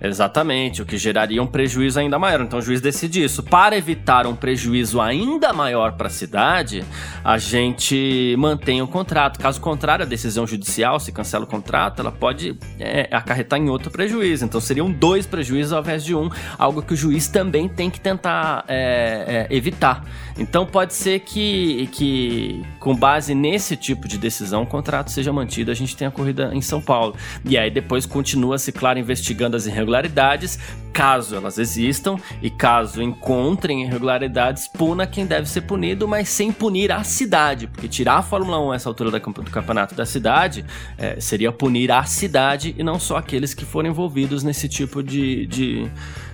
[0.00, 2.40] Exatamente, o que geraria um prejuízo ainda maior.
[2.40, 3.42] Então o juiz decide isso.
[3.42, 6.82] Para evitar um prejuízo ainda maior para a cidade,
[7.22, 9.38] a gente mantém o contrato.
[9.38, 13.90] Caso contrário, a decisão judicial, se cancela o contrato, ela pode é, acarretar em outro
[13.90, 14.44] prejuízo.
[14.44, 18.00] Então seriam dois prejuízos ao invés de um, algo que o juiz também tem que
[18.00, 20.04] tentar é, é, evitar.
[20.38, 25.70] Então pode ser que, que, com base nesse tipo de decisão, o contrato seja mantido,
[25.70, 27.14] a gente tenha corrida em São Paulo.
[27.44, 30.58] E aí depois continua-se, claro, investigando as irregularidades
[30.92, 36.92] caso elas existam, e caso encontrem irregularidades, puna quem deve ser punido, mas sem punir
[36.92, 40.64] a cidade, porque tirar a Fórmula 1 essa altura do campeonato da cidade
[40.98, 45.46] é, seria punir a cidade e não só aqueles que foram envolvidos nesse tipo de,
[45.46, 45.90] de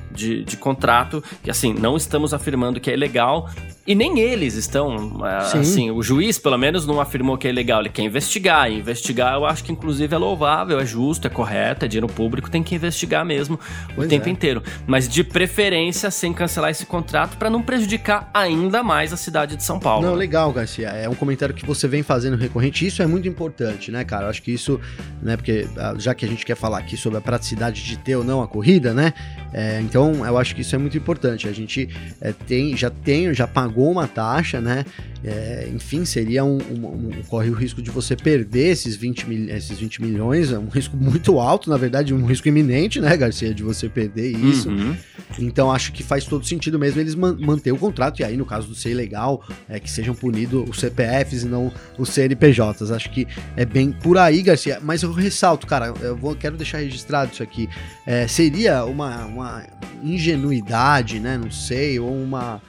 [0.08, 3.50] de, de, contrato, que assim, não estamos afirmando que é ilegal,
[3.86, 5.20] e nem eles estão,
[5.50, 5.58] Sim.
[5.58, 8.70] assim, o juiz pelo menos não afirmou que é ilegal, ele quer investigar.
[8.70, 12.50] E investigar eu acho que inclusive é louvável, é justo, é correto, é dinheiro público,
[12.50, 13.58] tem que investigar mesmo
[13.94, 14.32] pois o tempo é.
[14.32, 14.62] inteiro.
[14.86, 19.62] Mas de preferência sem cancelar esse contrato para não prejudicar ainda mais a cidade de
[19.62, 20.04] São Paulo.
[20.04, 20.88] Não, legal, Garcia.
[20.88, 22.86] É um comentário que você vem fazendo recorrente.
[22.86, 24.24] Isso é muito importante, né, cara?
[24.24, 24.80] Eu acho que isso,
[25.22, 28.16] né, porque ah, já que a gente quer falar aqui sobre a praticidade de ter
[28.16, 29.14] ou não a corrida, né?
[29.52, 31.48] É, então eu acho que isso é muito importante.
[31.48, 31.88] A gente
[32.20, 34.84] é, tem, já tem, já pagou pagou uma taxa, né?
[35.22, 39.50] É, enfim, seria um, um, um, corre o risco de você perder esses 20, mil,
[39.50, 43.52] esses 20 milhões, é um risco muito alto, na verdade, um risco iminente, né, Garcia,
[43.52, 44.70] de você perder isso.
[44.70, 44.96] Uhum.
[45.38, 48.46] Então acho que faz todo sentido mesmo eles man manter o contrato, e aí, no
[48.46, 52.90] caso do ser ilegal, é que sejam punidos os CPFs e não os CNPJs.
[52.90, 54.78] Acho que é bem por aí, Garcia.
[54.80, 57.68] Mas eu ressalto, cara, eu vou, quero deixar registrado isso aqui.
[58.06, 59.64] É, seria uma, uma
[60.02, 61.36] ingenuidade, né?
[61.36, 62.62] Não sei, ou uma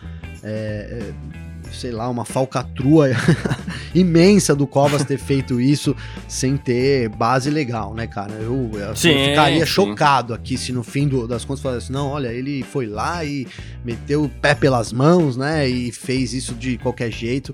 [0.47, 1.13] é, é,
[1.73, 3.09] sei lá, uma falcatrua
[3.93, 5.95] imensa do Covas ter feito isso
[6.27, 8.33] sem ter base legal, né, cara?
[8.33, 9.71] Eu, eu, sim, eu ficaria sim.
[9.71, 13.47] chocado aqui se no fim do, das contas falasse, não, olha, ele foi lá e
[13.83, 17.53] meteu o pé pelas mãos, né, e fez isso de qualquer jeito.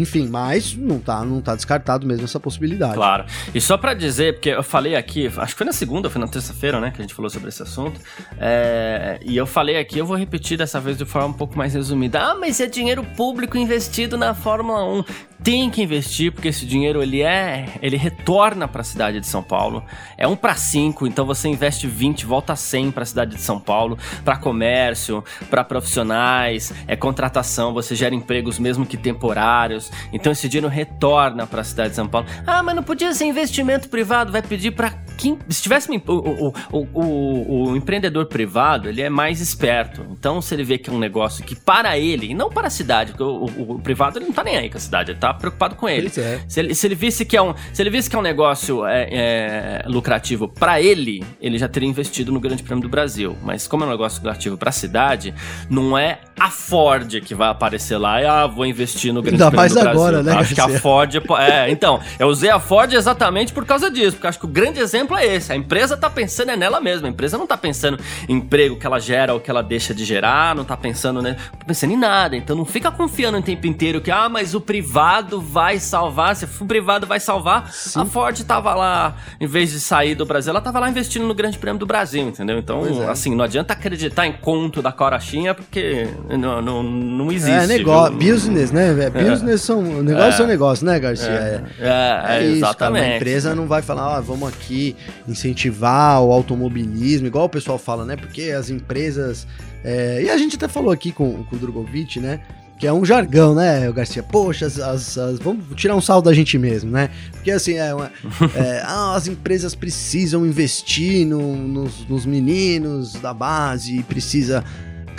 [0.00, 2.94] Enfim, mas não tá, não tá descartado mesmo essa possibilidade.
[2.94, 3.24] Claro.
[3.54, 6.28] E só para dizer, porque eu falei aqui, acho que foi na segunda, foi na
[6.28, 8.00] terça-feira, né, que a gente falou sobre esse assunto.
[8.38, 11.74] É, e eu falei aqui, eu vou repetir dessa vez de forma um pouco mais
[11.74, 12.20] resumida.
[12.20, 17.02] Ah, mas é dinheiro público investido na Fórmula 1 tem que investir porque esse dinheiro
[17.02, 19.84] ele é, ele retorna para a cidade de São Paulo.
[20.16, 23.58] É um para cinco, então você investe 20, volta 100 para a cidade de São
[23.58, 29.90] Paulo, para comércio, para profissionais, é contratação, você gera empregos mesmo que temporários.
[30.12, 32.26] Então esse dinheiro retorna para a cidade de São Paulo.
[32.46, 36.54] Ah, mas não podia ser investimento privado, vai pedir para quem se tivesse o, o,
[36.72, 40.06] o, o, empreendedor privado, ele é mais esperto.
[40.10, 42.70] Então se ele vê que é um negócio que para ele, e não para a
[42.70, 45.74] cidade, porque o, privado ele não tá nem aí com a cidade, ele tá preocupado
[45.74, 46.06] com ele.
[46.16, 46.40] É.
[46.48, 48.86] Se, ele se ele visse que é um, se ele visse que é um negócio
[48.86, 53.36] é, é, lucrativo para ele, ele já teria investido no Grande Prêmio do Brasil.
[53.42, 55.34] Mas como é um negócio lucrativo para a cidade,
[55.68, 59.50] não é a Ford que vai aparecer lá e ah, vou investir no Grande Ainda
[59.50, 59.90] Prêmio do Brasil.
[59.90, 60.32] agora, né?
[60.32, 64.26] Acho que a Ford é, então, eu usei a Ford exatamente por causa disso, porque
[64.26, 65.52] acho que o grande exemplo é esse.
[65.52, 67.06] A empresa tá pensando é nela mesma.
[67.06, 70.04] A empresa não tá pensando em emprego que ela gera ou que ela deixa de
[70.04, 71.36] gerar, não tá pensando, né?
[71.58, 72.36] Tá pensando em nada.
[72.36, 76.44] Então não fica confiando o tempo inteiro que ah, mas o privado vai salvar, se
[76.44, 78.00] o privado vai salvar, Sim.
[78.00, 81.34] a Ford tava lá, em vez de sair do Brasil, ela tava lá investindo no
[81.34, 82.58] Grande Prêmio do Brasil, entendeu?
[82.58, 83.10] Então, é.
[83.10, 87.50] assim, não adianta acreditar em conto da Corachinha, porque não, não, não existe.
[87.50, 88.90] É negócio, business, né?
[88.90, 90.32] É, business são, negócio é.
[90.32, 91.28] são negócio, né, Garcia?
[91.28, 93.02] É, é, é isso, exatamente.
[93.02, 94.96] Cara, a empresa não vai falar, ah, vamos aqui
[95.26, 98.16] incentivar o automobilismo, igual o pessoal fala, né?
[98.16, 99.46] Porque as empresas
[99.82, 102.40] É, e a gente até falou aqui com, com o Drogovic, né?
[102.78, 104.22] Que é um jargão, né, Garcia?
[104.22, 107.10] Poxa, as, as, as, vamos tirar um saldo da gente mesmo, né?
[107.32, 108.10] Porque assim, é, uma,
[108.54, 114.64] é ah, as empresas precisam investir no, nos, nos meninos da base, precisa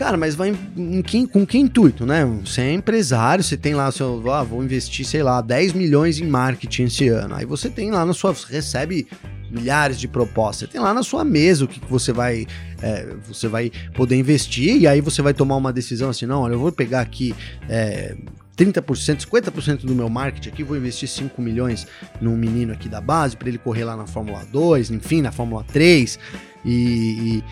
[0.01, 2.25] Cara, mas vai em, em, com que intuito, né?
[2.43, 4.31] Você é empresário, você tem lá seu.
[4.31, 7.35] Ah, vou investir, sei lá, 10 milhões em marketing esse ano.
[7.35, 8.35] Aí você tem lá na sua.
[8.49, 9.07] recebe
[9.51, 10.67] milhares de propostas.
[10.67, 12.47] Você tem lá na sua mesa o que, que você vai.
[12.81, 16.53] É, você vai poder investir e aí você vai tomar uma decisão assim, não, olha,
[16.53, 17.35] eu vou pegar aqui.
[17.69, 18.17] É,
[18.57, 21.85] 30%, 50% do meu marketing aqui, vou investir 5 milhões
[22.19, 25.63] num menino aqui da base para ele correr lá na Fórmula 2, enfim, na Fórmula
[25.63, 26.17] 3.
[26.65, 27.43] E, e,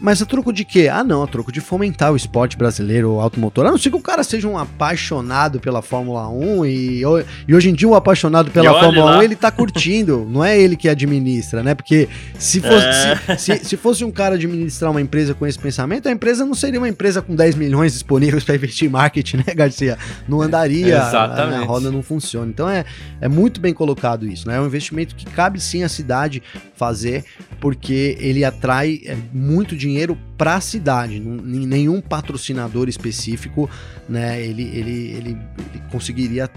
[0.00, 0.88] mas a troco de quê?
[0.88, 3.66] Ah, não, a troco de fomentar o esporte brasileiro o automotor.
[3.66, 7.02] A não ser que o cara seja um apaixonado pela Fórmula 1 e,
[7.48, 9.18] e hoje em dia um apaixonado pela Fórmula lá.
[9.18, 11.74] 1 ele tá curtindo, não é ele que administra, né?
[11.74, 13.36] Porque se fosse, é.
[13.36, 16.54] se, se, se, fosse um cara administrar uma empresa com esse pensamento, a empresa não
[16.54, 19.96] seria uma empresa com 10 milhões disponíveis para investir em marketing, né, Garcia?
[20.28, 22.50] Não andaria, a, a, roda não funciona.
[22.50, 22.84] Então é,
[23.20, 24.56] é muito bem colocado isso, né?
[24.56, 26.42] É um investimento que cabe sim à cidade
[26.74, 27.24] fazer,
[27.60, 29.83] porque ele atrai é, muito dinheiro
[30.36, 31.20] para a cidade.
[31.20, 33.68] Nenhum patrocinador específico,
[34.08, 34.40] né?
[34.40, 36.48] Ele, ele, ele, ele conseguiria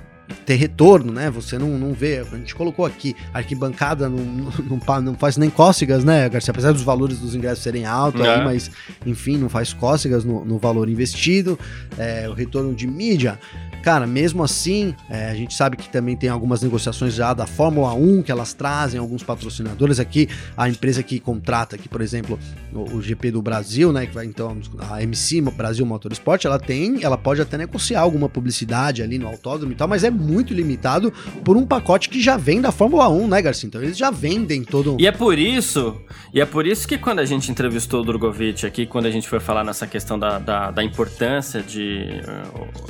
[0.45, 1.29] ter retorno, né?
[1.29, 2.19] Você não, não vê.
[2.19, 6.51] A gente colocou aqui, arquibancada não, não, não faz nem cócegas, né, Garcia?
[6.51, 8.35] Apesar dos valores dos ingressos serem altos, é.
[8.35, 8.69] aí, mas
[9.05, 11.57] enfim, não faz cócegas no, no valor investido.
[11.97, 13.39] É, o retorno de mídia
[13.81, 17.93] Cara, mesmo assim, é, a gente sabe que também tem algumas negociações já da Fórmula
[17.93, 20.27] 1 que elas trazem alguns patrocinadores aqui.
[20.55, 22.37] A empresa que contrata aqui, por exemplo,
[22.73, 24.05] o, o GP do Brasil, né?
[24.05, 24.57] Que vai então
[24.89, 29.71] a MC Brasil Motorsport, ela tem, ela pode até negociar alguma publicidade ali no autódromo
[29.71, 31.11] e tal, mas é muito limitado
[31.43, 33.67] por um pacote que já vem da Fórmula 1, né, Garcia?
[33.67, 34.97] Então eles já vendem todo.
[34.99, 35.95] E é por isso,
[36.33, 39.27] e é por isso que quando a gente entrevistou o Drogovic aqui, quando a gente
[39.27, 42.21] foi falar nessa questão da, da, da importância de,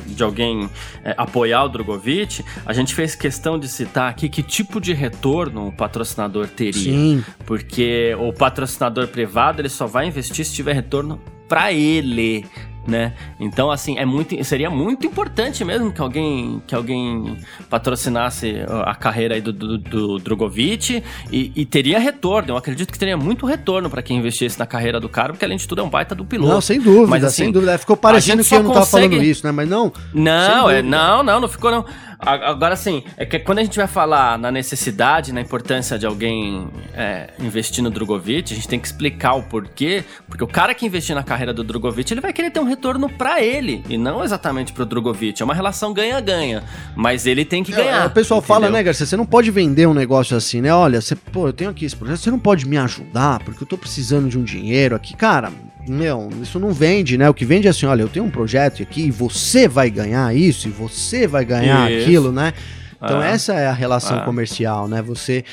[0.05, 0.69] de alguém
[1.03, 5.67] é, apoiar o Drogovic, a gente fez questão de citar aqui que tipo de retorno
[5.67, 6.73] o patrocinador teria.
[6.73, 7.23] Sim.
[7.45, 12.45] Porque o patrocinador privado ele só vai investir se tiver retorno para ele,
[12.87, 13.13] né?
[13.39, 17.37] Então, assim, é muito, seria muito importante mesmo que alguém, que alguém
[17.69, 22.51] patrocinasse a carreira aí do, do, do Drogovic e, e, teria retorno.
[22.51, 25.57] Eu acredito que teria muito retorno para quem investisse na carreira do cara, porque além
[25.57, 26.53] de tudo é um baita do piloto.
[26.53, 27.77] Não, sem dúvida, Mas, assim, sem dúvida.
[27.77, 28.91] Ficou parecendo que eu não consegue...
[28.91, 29.51] tava falando isso, né?
[29.51, 29.91] Mas não.
[30.13, 31.85] Não, é, não, não, não ficou não.
[32.19, 36.67] Agora sim, é que quando a gente vai falar na necessidade, na importância de alguém
[36.93, 40.85] é, investir no Drogovic, a gente tem que explicar o porquê, porque o cara que
[40.85, 44.23] investir na carreira do Drogovic, ele vai querer ter um retorno para ele e não
[44.23, 45.41] exatamente pro Drogovic.
[45.41, 46.63] É uma relação ganha-ganha,
[46.95, 48.03] mas ele tem que é, ganhar.
[48.03, 48.55] É, o pessoal entendeu?
[48.55, 50.73] fala, né, Garcia, você não pode vender um negócio assim, né?
[50.73, 53.67] Olha, você, pô, eu tenho aqui esse projeto, você não pode me ajudar porque eu
[53.67, 55.51] tô precisando de um dinheiro aqui, cara
[55.87, 57.29] meu, isso não vende, né?
[57.29, 60.35] O que vende é assim, olha, eu tenho um projeto aqui e você vai ganhar
[60.35, 62.03] isso e você vai ganhar isso.
[62.03, 62.53] aquilo, né?
[62.97, 63.31] Então é.
[63.31, 64.25] essa é a relação é.
[64.25, 65.01] comercial, né?
[65.03, 65.43] Você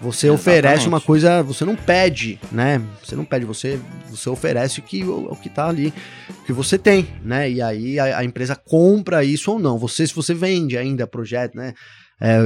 [0.00, 2.80] você oferece uma coisa, você não pede, né?
[3.02, 3.78] Você não pede, você
[4.08, 5.92] você oferece o que o, o que tá ali,
[6.30, 7.50] o que você tem, né?
[7.50, 9.78] E aí a, a empresa compra isso ou não.
[9.78, 11.74] Você se você vende ainda projeto, né?
[12.24, 12.38] É,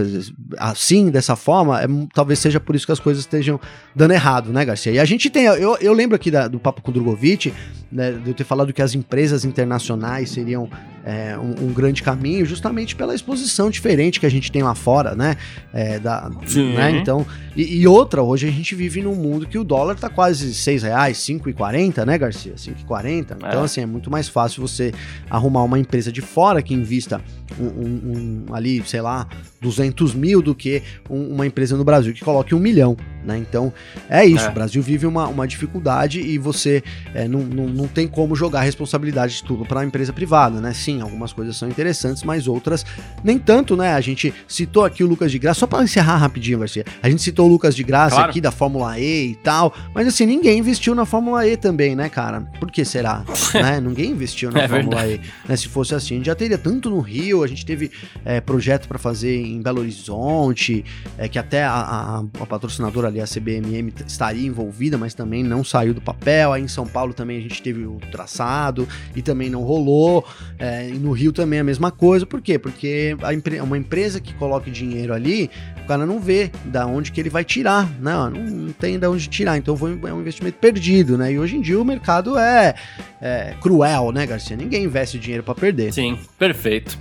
[0.57, 3.61] assim, dessa forma, é, talvez seja por isso que as coisas estejam
[3.95, 4.91] dando errado, né, Garcia?
[4.91, 7.53] E a gente tem, eu, eu lembro aqui da, do papo com o Drogovic,
[7.93, 10.71] né, de eu ter falado que as empresas internacionais seriam
[11.07, 15.14] é, um, um, grande caminho, justamente pela exposição diferente que a gente tem lá fora,
[15.14, 15.37] né?
[15.73, 16.75] É, da, Sim.
[16.75, 16.99] Né?
[16.99, 20.53] Então, e, e, outra, hoje a gente vive num mundo que o dólar tá quase
[20.53, 22.55] 6 reais, 5,40, né, Garcia?
[22.55, 23.37] 5,40.
[23.37, 23.64] Então, é.
[23.64, 24.92] assim, é muito mais fácil você
[25.31, 27.21] arrumar uma empresa de fora que invista
[27.57, 29.29] um, um, um ali, sei lá,
[29.61, 33.37] 200 mil do que uma empresa no Brasil que coloque um milhão, né?
[33.37, 33.73] Então,
[34.09, 34.47] é isso.
[34.47, 34.49] É.
[34.49, 36.83] O Brasil vive uma, uma dificuldade e você
[37.15, 40.61] é, não, não, não tem como jogar a responsabilidade de tudo para a empresa privada,
[40.61, 40.73] né?
[40.73, 42.87] Sim, algumas coisas são interessantes, mas outras
[43.23, 43.95] nem tanto, né?
[43.95, 46.85] A gente citou aqui o Lucas de Graça, só para encerrar rapidinho, Garcia.
[47.03, 48.31] A gente citou o Lucas de Graça claro.
[48.31, 52.09] aqui da Fórmula E e tal, mas assim, ninguém investiu na Fórmula E também, né,
[52.09, 52.43] cara?
[52.61, 53.25] Por que será?
[53.55, 53.81] né?
[53.81, 55.29] Ninguém investiu na é Fórmula verdade.
[55.45, 55.49] E.
[55.49, 55.57] Né?
[55.57, 57.91] Se fosse assim, a gente já teria tanto no Rio, a gente teve
[58.25, 60.85] é, projeto para fazer em Belo Horizonte,
[61.19, 65.63] é, que até a, a, a, patrocinadora ali, a CBMM, estaria envolvida, mas também não
[65.65, 66.53] saiu do papel.
[66.53, 70.25] Aí em São Paulo também a gente teve o traçado e também não rolou.
[70.59, 72.27] É, e no Rio também a mesma coisa.
[72.27, 72.59] Por quê?
[72.59, 75.51] Porque a, uma empresa que coloque dinheiro ali,
[75.83, 78.13] o cara não vê da onde que ele vai tirar, né?
[78.13, 79.57] Não, não tem da onde tirar.
[79.57, 81.33] Então foi um investimento perdido, né?
[81.33, 82.75] E hoje em dia o mercado é,
[83.21, 84.57] é cruel, né, Garcia?
[84.57, 85.93] Ninguém investe dinheiro para perder.
[85.93, 86.99] Sim, perfeito.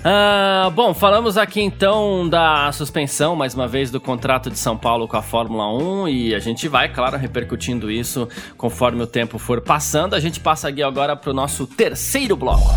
[0.00, 5.08] Uh, bom, falamos aqui então da suspensão, mais uma vez, do contrato de São Paulo
[5.08, 9.60] com a Fórmula 1 e a gente vai, claro, repercutindo isso conforme o tempo for
[9.60, 10.14] passando.
[10.14, 12.74] A gente passa aqui agora para o nosso terceiro bloco.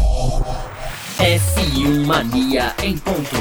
[1.17, 3.35] F1 Mania em ponto.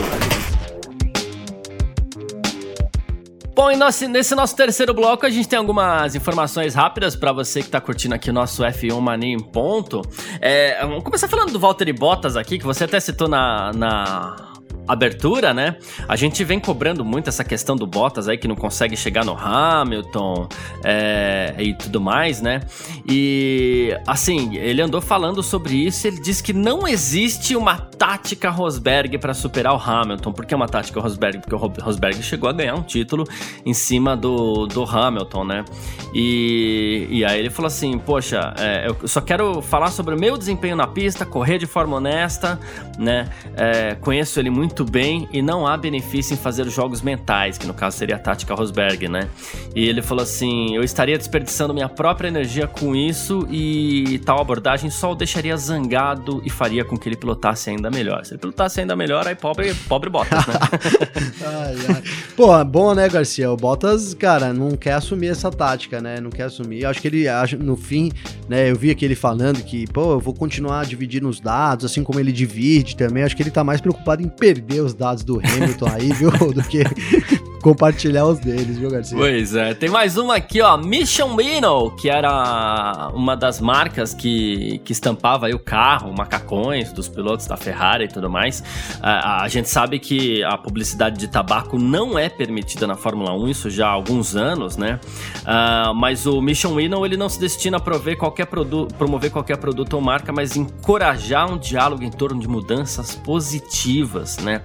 [3.54, 7.62] Bom, e nesse, nesse nosso terceiro bloco a gente tem algumas informações rápidas para você
[7.62, 10.02] que tá curtindo aqui o nosso F1 Mania em ponto.
[10.40, 14.55] É, vamos começar falando do Valtteri Bottas aqui, que você até citou na, na
[14.86, 15.76] abertura, né?
[16.08, 19.36] A gente vem cobrando muito essa questão do Bottas aí que não consegue chegar no
[19.36, 20.48] Hamilton
[20.84, 22.60] é, e tudo mais, né?
[23.08, 26.06] E assim, ele andou falando sobre isso.
[26.06, 30.32] Ele disse que não existe uma tática Rosberg para superar o Hamilton.
[30.32, 31.38] Por que uma tática Rosberg?
[31.38, 33.24] Porque o Rosberg chegou a ganhar um título
[33.64, 35.64] em cima do, do Hamilton, né?
[36.14, 40.36] E, e aí ele falou assim: Poxa, é, eu só quero falar sobre o meu
[40.36, 42.58] desempenho na pista, correr de forma honesta,
[42.98, 43.28] né?
[43.56, 47.66] É, conheço ele muito muito bem e não há benefício em fazer jogos mentais, que
[47.66, 49.26] no caso seria a tática Rosberg, né?
[49.74, 54.90] E ele falou assim: eu estaria desperdiçando minha própria energia com isso e tal abordagem
[54.90, 58.26] só o deixaria zangado e faria com que ele pilotasse ainda melhor.
[58.26, 60.54] Se ele pilotasse ainda melhor, aí pobre, pobre Bottas, né?
[61.46, 62.02] ai, ai.
[62.36, 63.50] Pô, bom, né, Garcia?
[63.50, 66.20] O Bottas, cara, não quer assumir essa tática, né?
[66.20, 66.82] Não quer assumir.
[66.82, 67.24] Eu acho que ele,
[67.60, 68.12] no fim,
[68.46, 72.04] né, eu vi aqui ele falando que, pô, eu vou continuar dividindo os dados, assim
[72.04, 73.22] como ele divide também.
[73.22, 76.30] Acho que ele tá mais preocupado em perder perder os dados do Hamilton aí, viu?
[76.52, 76.82] Do que
[77.66, 79.18] compartilhar os deles, viu, Garcia?
[79.18, 79.74] Pois é.
[79.74, 80.76] Tem mais uma aqui, ó.
[80.76, 87.44] Mission Winnow, que era uma das marcas que, que estampava o carro, macacões dos pilotos
[87.48, 88.62] da Ferrari e tudo mais.
[89.02, 93.48] A, a gente sabe que a publicidade de tabaco não é permitida na Fórmula 1,
[93.48, 95.00] isso já há alguns anos, né?
[95.40, 99.94] Uh, mas o Mission Winnow, ele não se destina a prover qualquer promover qualquer produto
[99.94, 104.62] ou marca, mas encorajar um diálogo em torno de mudanças positivas, né?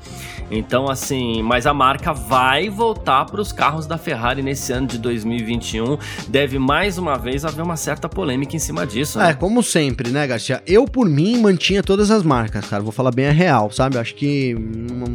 [0.52, 2.91] Então, assim, mas a marca vai voltar
[3.26, 5.98] para os carros da Ferrari nesse ano de 2021.
[6.28, 9.20] Deve mais uma vez haver uma certa polêmica em cima disso.
[9.20, 9.32] Né?
[9.32, 10.62] É, como sempre, né, Garcia?
[10.66, 12.82] Eu, por mim, mantinha todas as marcas, cara.
[12.82, 13.98] Vou falar bem a real, sabe?
[13.98, 14.56] Acho que.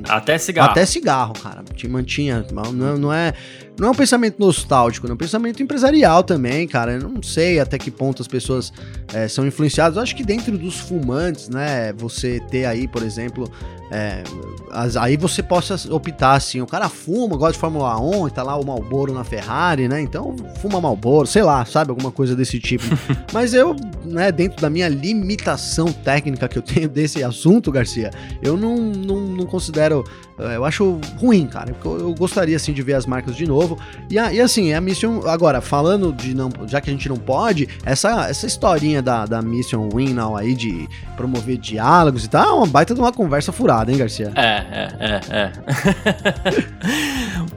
[0.09, 0.71] Até cigarro.
[0.71, 1.65] Até cigarro, cara.
[1.89, 2.45] Mantinha.
[2.53, 3.33] Não, não é.
[3.79, 6.93] Não é um pensamento nostálgico, é um pensamento empresarial também, cara.
[6.93, 8.73] Eu não sei até que ponto as pessoas
[9.13, 9.97] é, são influenciadas.
[9.97, 13.51] Eu acho que dentro dos fumantes, né, você ter aí, por exemplo,
[13.91, 14.25] é,
[14.71, 18.43] as, aí você possa optar assim, o cara fuma, gosta de Fórmula 1 e tá
[18.43, 20.01] lá o Malboro na Ferrari, né?
[20.01, 21.91] Então fuma Malboro, sei lá, sabe?
[21.91, 22.85] Alguma coisa desse tipo.
[23.33, 28.11] Mas eu, né, dentro da minha limitação técnica que eu tenho desse assunto, Garcia,
[28.43, 30.05] eu não, não, não considero.
[30.39, 31.75] É, eu acho ruim, cara.
[31.85, 33.79] Eu, eu gostaria assim de ver as marcas de novo.
[34.11, 35.27] E, e assim, a Mission.
[35.27, 36.51] Agora, falando de não.
[36.67, 40.55] Já que a gente não pode, essa, essa historinha da, da Mission Win now aí
[40.55, 44.33] de promover diálogos e tal, é uma baita de uma conversa furada hein, Garcia?
[44.35, 45.53] É, é, é, é.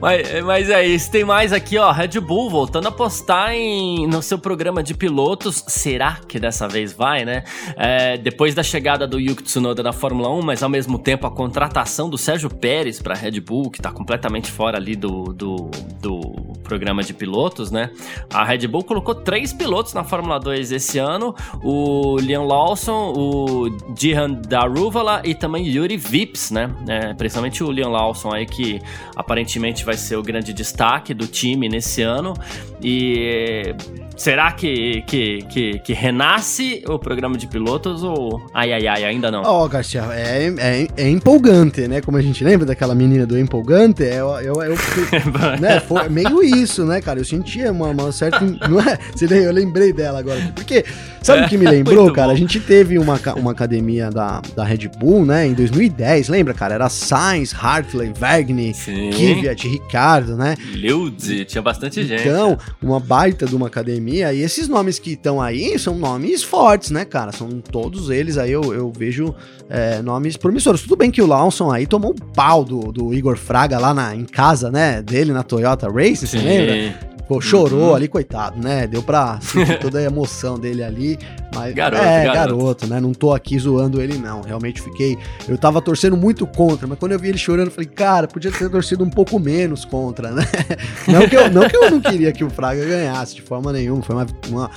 [0.00, 1.10] mas, mas é isso.
[1.10, 1.92] Tem mais aqui, ó.
[1.92, 5.62] Red Bull voltando a postar em, no seu programa de pilotos.
[5.66, 7.44] Será que dessa vez vai, né?
[7.76, 11.30] É, depois da chegada do Yuki Tsunoda na Fórmula 1, mas ao mesmo tempo a
[11.30, 12.69] contratação do Sérgio Pérez
[13.02, 16.20] para Red Bull, que tá completamente fora ali do, do, do
[16.62, 17.90] programa de pilotos, né?
[18.32, 23.94] A Red Bull colocou três pilotos na Fórmula 2 esse ano: o Leon Lawson, o
[23.96, 26.70] Jihan Daruvala e também Yuri VIPs, né?
[26.88, 28.80] É, principalmente o Leon Lawson aí, que
[29.16, 32.34] aparentemente vai ser o grande destaque do time nesse ano.
[32.82, 33.74] E
[34.20, 39.30] será que, que, que, que renasce o programa de pilotos ou ai ai ai, ainda
[39.30, 39.42] não?
[39.42, 42.00] Ó, oh, Garcia, é, é, é, empolgante, né?
[42.00, 44.76] Como a gente lembra daquela menina do empolgante, é, eu, eu, eu
[45.58, 45.80] né?
[45.80, 47.18] Foi meio isso, né, cara?
[47.18, 48.40] Eu sentia uma, uma certa.
[48.40, 48.98] Não é?
[49.30, 50.52] Eu lembrei dela agora.
[50.54, 50.84] Porque,
[51.22, 52.28] sabe o que me é, lembrou, cara?
[52.28, 52.34] Bom.
[52.34, 56.10] A gente teve uma, uma academia da, da Red Bull, né, em 2010.
[56.10, 56.74] 2010, lembra, cara?
[56.74, 60.56] Era Sainz, Hartley, Wagner, Kvyat, Ricardo, né?
[60.74, 62.26] Lutz, tinha bastante gente.
[62.26, 64.09] Então, uma baita de uma academia.
[64.10, 67.32] E esses nomes que estão aí são nomes fortes, né, cara?
[67.32, 69.34] São todos eles aí, eu, eu vejo
[69.68, 70.82] é, nomes promissores.
[70.82, 74.14] Tudo bem que o Lawson aí tomou um pau do, do Igor Fraga lá na,
[74.14, 75.00] em casa, né?
[75.02, 77.10] Dele na Toyota Race, você lembra?
[77.30, 77.94] Pô, chorou uhum.
[77.94, 78.88] ali, coitado, né?
[78.88, 81.16] Deu pra sentir toda a emoção dele ali.
[81.54, 82.34] Mas, garoto, é, garoto.
[82.34, 82.86] garoto.
[82.88, 82.98] né?
[82.98, 84.42] Não tô aqui zoando ele, não.
[84.42, 85.16] Realmente fiquei.
[85.48, 88.50] Eu tava torcendo muito contra, mas quando eu vi ele chorando, eu falei, cara, podia
[88.50, 90.42] ter torcido um pouco menos contra, né?
[91.06, 94.02] Não que eu não, que eu não queria que o Fraga ganhasse de forma nenhuma.
[94.02, 94.70] Foi uma, uma,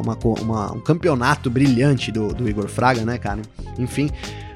[0.00, 3.40] uma, uma um campeonato brilhante do, do Igor Fraga, né, cara?
[3.78, 4.10] Enfim.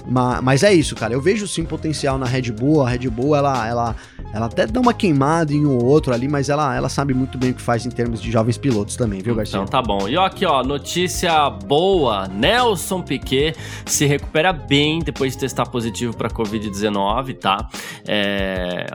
[0.09, 1.13] Mas, mas é isso, cara.
[1.13, 2.83] Eu vejo sim potencial na Red Bull.
[2.83, 3.97] A Red Bull, ela, ela
[4.33, 7.39] Ela até dá uma queimada em um ou outro ali, mas ela, ela sabe muito
[7.39, 9.59] bem o que faz em termos de jovens pilotos também, viu, Garcia?
[9.59, 10.09] Então tá bom.
[10.09, 13.55] E ó, aqui, ó, notícia boa: Nelson Piquet
[13.87, 17.69] se recupera bem depois de testar positivo para Covid-19, tá?
[18.07, 18.87] É,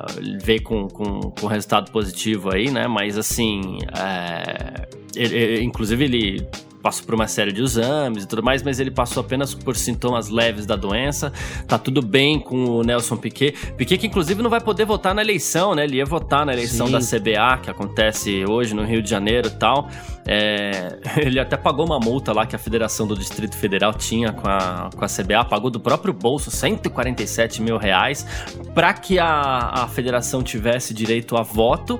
[0.43, 2.88] veio com, com, com resultado positivo aí, né?
[2.88, 6.47] Mas assim, é, ele, ele, inclusive ele
[6.84, 10.27] passou por uma série de exames e tudo mais, mas ele passou apenas por sintomas
[10.27, 11.31] leves da doença.
[11.65, 13.53] Tá tudo bem com o Nelson Piquet.
[13.77, 15.86] Piquet que inclusive não vai poder votar na eleição, né?
[15.86, 16.91] Ele ia votar na eleição Sim.
[16.91, 19.88] da CBA, que acontece hoje no Rio de Janeiro e tal.
[20.27, 24.47] É, ele até pagou uma multa lá que a Federação do Distrito Federal tinha com
[24.47, 28.25] a, com a CBA, pagou do próprio bolso 147 mil reais
[28.73, 31.97] para que a, a federação tivesse direito a voto,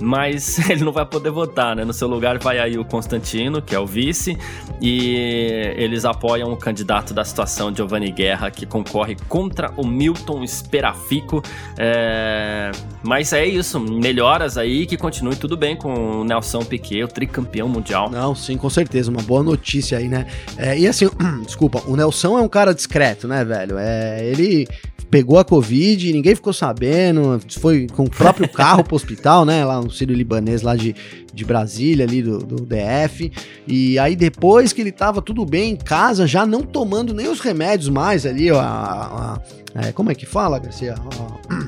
[0.00, 1.84] mas ele não vai poder votar, né?
[1.84, 4.38] No seu lugar vai aí o Constantino, que é o vice vice
[4.80, 11.42] e eles apoiam o candidato da situação, Giovanni Guerra, que concorre contra o Milton Esperafico.
[11.78, 12.70] É...
[13.02, 17.68] Mas é isso, melhoras aí, que continue tudo bem com o Nelson Piquet, o tricampeão
[17.68, 18.10] mundial.
[18.10, 20.26] Não, sim, com certeza, uma boa notícia aí, né?
[20.56, 21.08] É, e assim,
[21.44, 23.76] desculpa, o Nelson é um cara discreto, né, velho?
[23.78, 24.66] É, ele
[25.12, 29.62] pegou a Covid, ninguém ficou sabendo, foi com o próprio carro pro hospital, né?
[29.62, 30.96] Lá no Sírio Libanês, lá de,
[31.34, 33.30] de Brasília, ali do, do DF.
[33.68, 37.40] E aí, depois que ele tava tudo bem em casa, já não tomando nem os
[37.40, 38.58] remédios mais ali, ó.
[38.58, 39.36] A,
[39.74, 40.94] a, é, como é que fala, Garcia?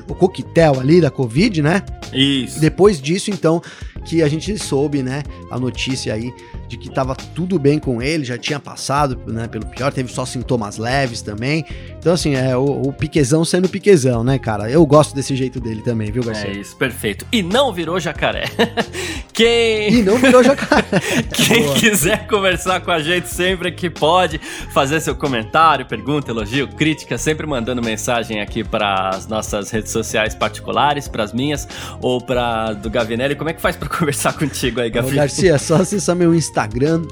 [0.09, 1.83] o coquetel ali da Covid, né?
[2.11, 2.59] Isso.
[2.59, 3.61] Depois disso, então,
[4.05, 5.21] que a gente soube, né,
[5.51, 6.33] a notícia aí
[6.75, 10.25] de que tava tudo bem com ele, já tinha passado, né, pelo pior, teve só
[10.25, 11.65] sintomas leves também.
[11.97, 14.69] Então, assim, é o, o Piquezão sendo Piquezão, né, cara?
[14.69, 16.49] Eu gosto desse jeito dele também, viu, Garcia?
[16.49, 17.25] É isso, perfeito.
[17.31, 18.45] E não virou jacaré.
[19.33, 19.95] Quem...
[19.95, 20.85] E não virou jacaré.
[21.33, 21.75] Quem Boa.
[21.75, 24.39] quiser conversar com a gente sempre que pode,
[24.73, 30.35] fazer seu comentário, pergunta, elogio, crítica, sempre mandando mensagem aqui para as nossas redes sociais
[30.35, 31.67] particulares, para as minhas
[32.01, 33.35] ou para do Gavinelli.
[33.35, 35.15] Como é que faz para conversar contigo aí, Gabriel.
[35.15, 36.64] Garcia, é só acessar meu Instagram,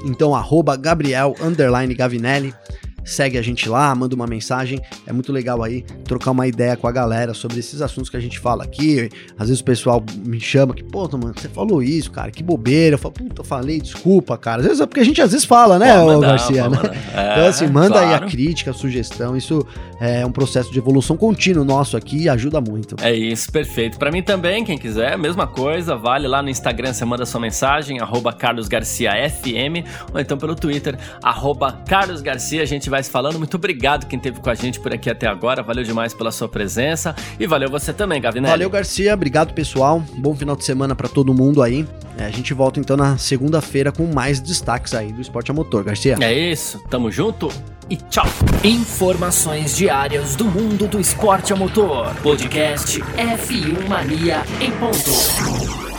[0.04, 1.34] então arroba Gabriel
[1.94, 2.54] Gavinelli
[3.04, 4.80] segue a gente lá, manda uma mensagem.
[5.06, 8.20] É muito legal aí trocar uma ideia com a galera sobre esses assuntos que a
[8.20, 9.08] gente fala aqui.
[9.38, 12.94] Às vezes o pessoal me chama que, pô, mano, você falou isso, cara, que bobeira.
[12.94, 14.60] Eu falo, puta, eu falei, desculpa, cara.
[14.60, 16.78] Às vezes é porque a gente às vezes fala, né, mandar, Garcia, né?
[17.14, 18.08] É, então, assim, manda claro.
[18.08, 19.36] aí a crítica, a sugestão.
[19.36, 19.66] Isso
[20.00, 22.96] é um processo de evolução contínuo nosso aqui e ajuda muito.
[23.02, 23.98] É isso, perfeito.
[23.98, 28.00] Para mim também, quem quiser, mesma coisa, vale lá no Instagram, você manda sua mensagem,
[28.00, 33.10] arroba Carlos Garcia FM, ou então pelo Twitter, arroba Carlos Garcia, a gente vai se
[33.10, 33.38] falando.
[33.38, 35.62] Muito obrigado quem esteve com a gente por aqui até agora.
[35.62, 37.14] Valeu demais pela sua presença.
[37.40, 38.52] E valeu você também, Gavinelli.
[38.52, 39.12] Valeu, Garcia.
[39.12, 40.02] Obrigado, pessoal.
[40.16, 41.86] Bom final de semana para todo mundo aí.
[42.16, 45.82] É, a gente volta então na segunda-feira com mais destaques aí do esporte a motor,
[45.82, 46.16] Garcia.
[46.20, 46.80] É isso.
[46.88, 47.48] Tamo junto
[47.90, 48.26] e tchau.
[48.62, 52.14] Informações diárias do mundo do esporte a motor.
[52.22, 55.93] Podcast F1 Mania em ponto.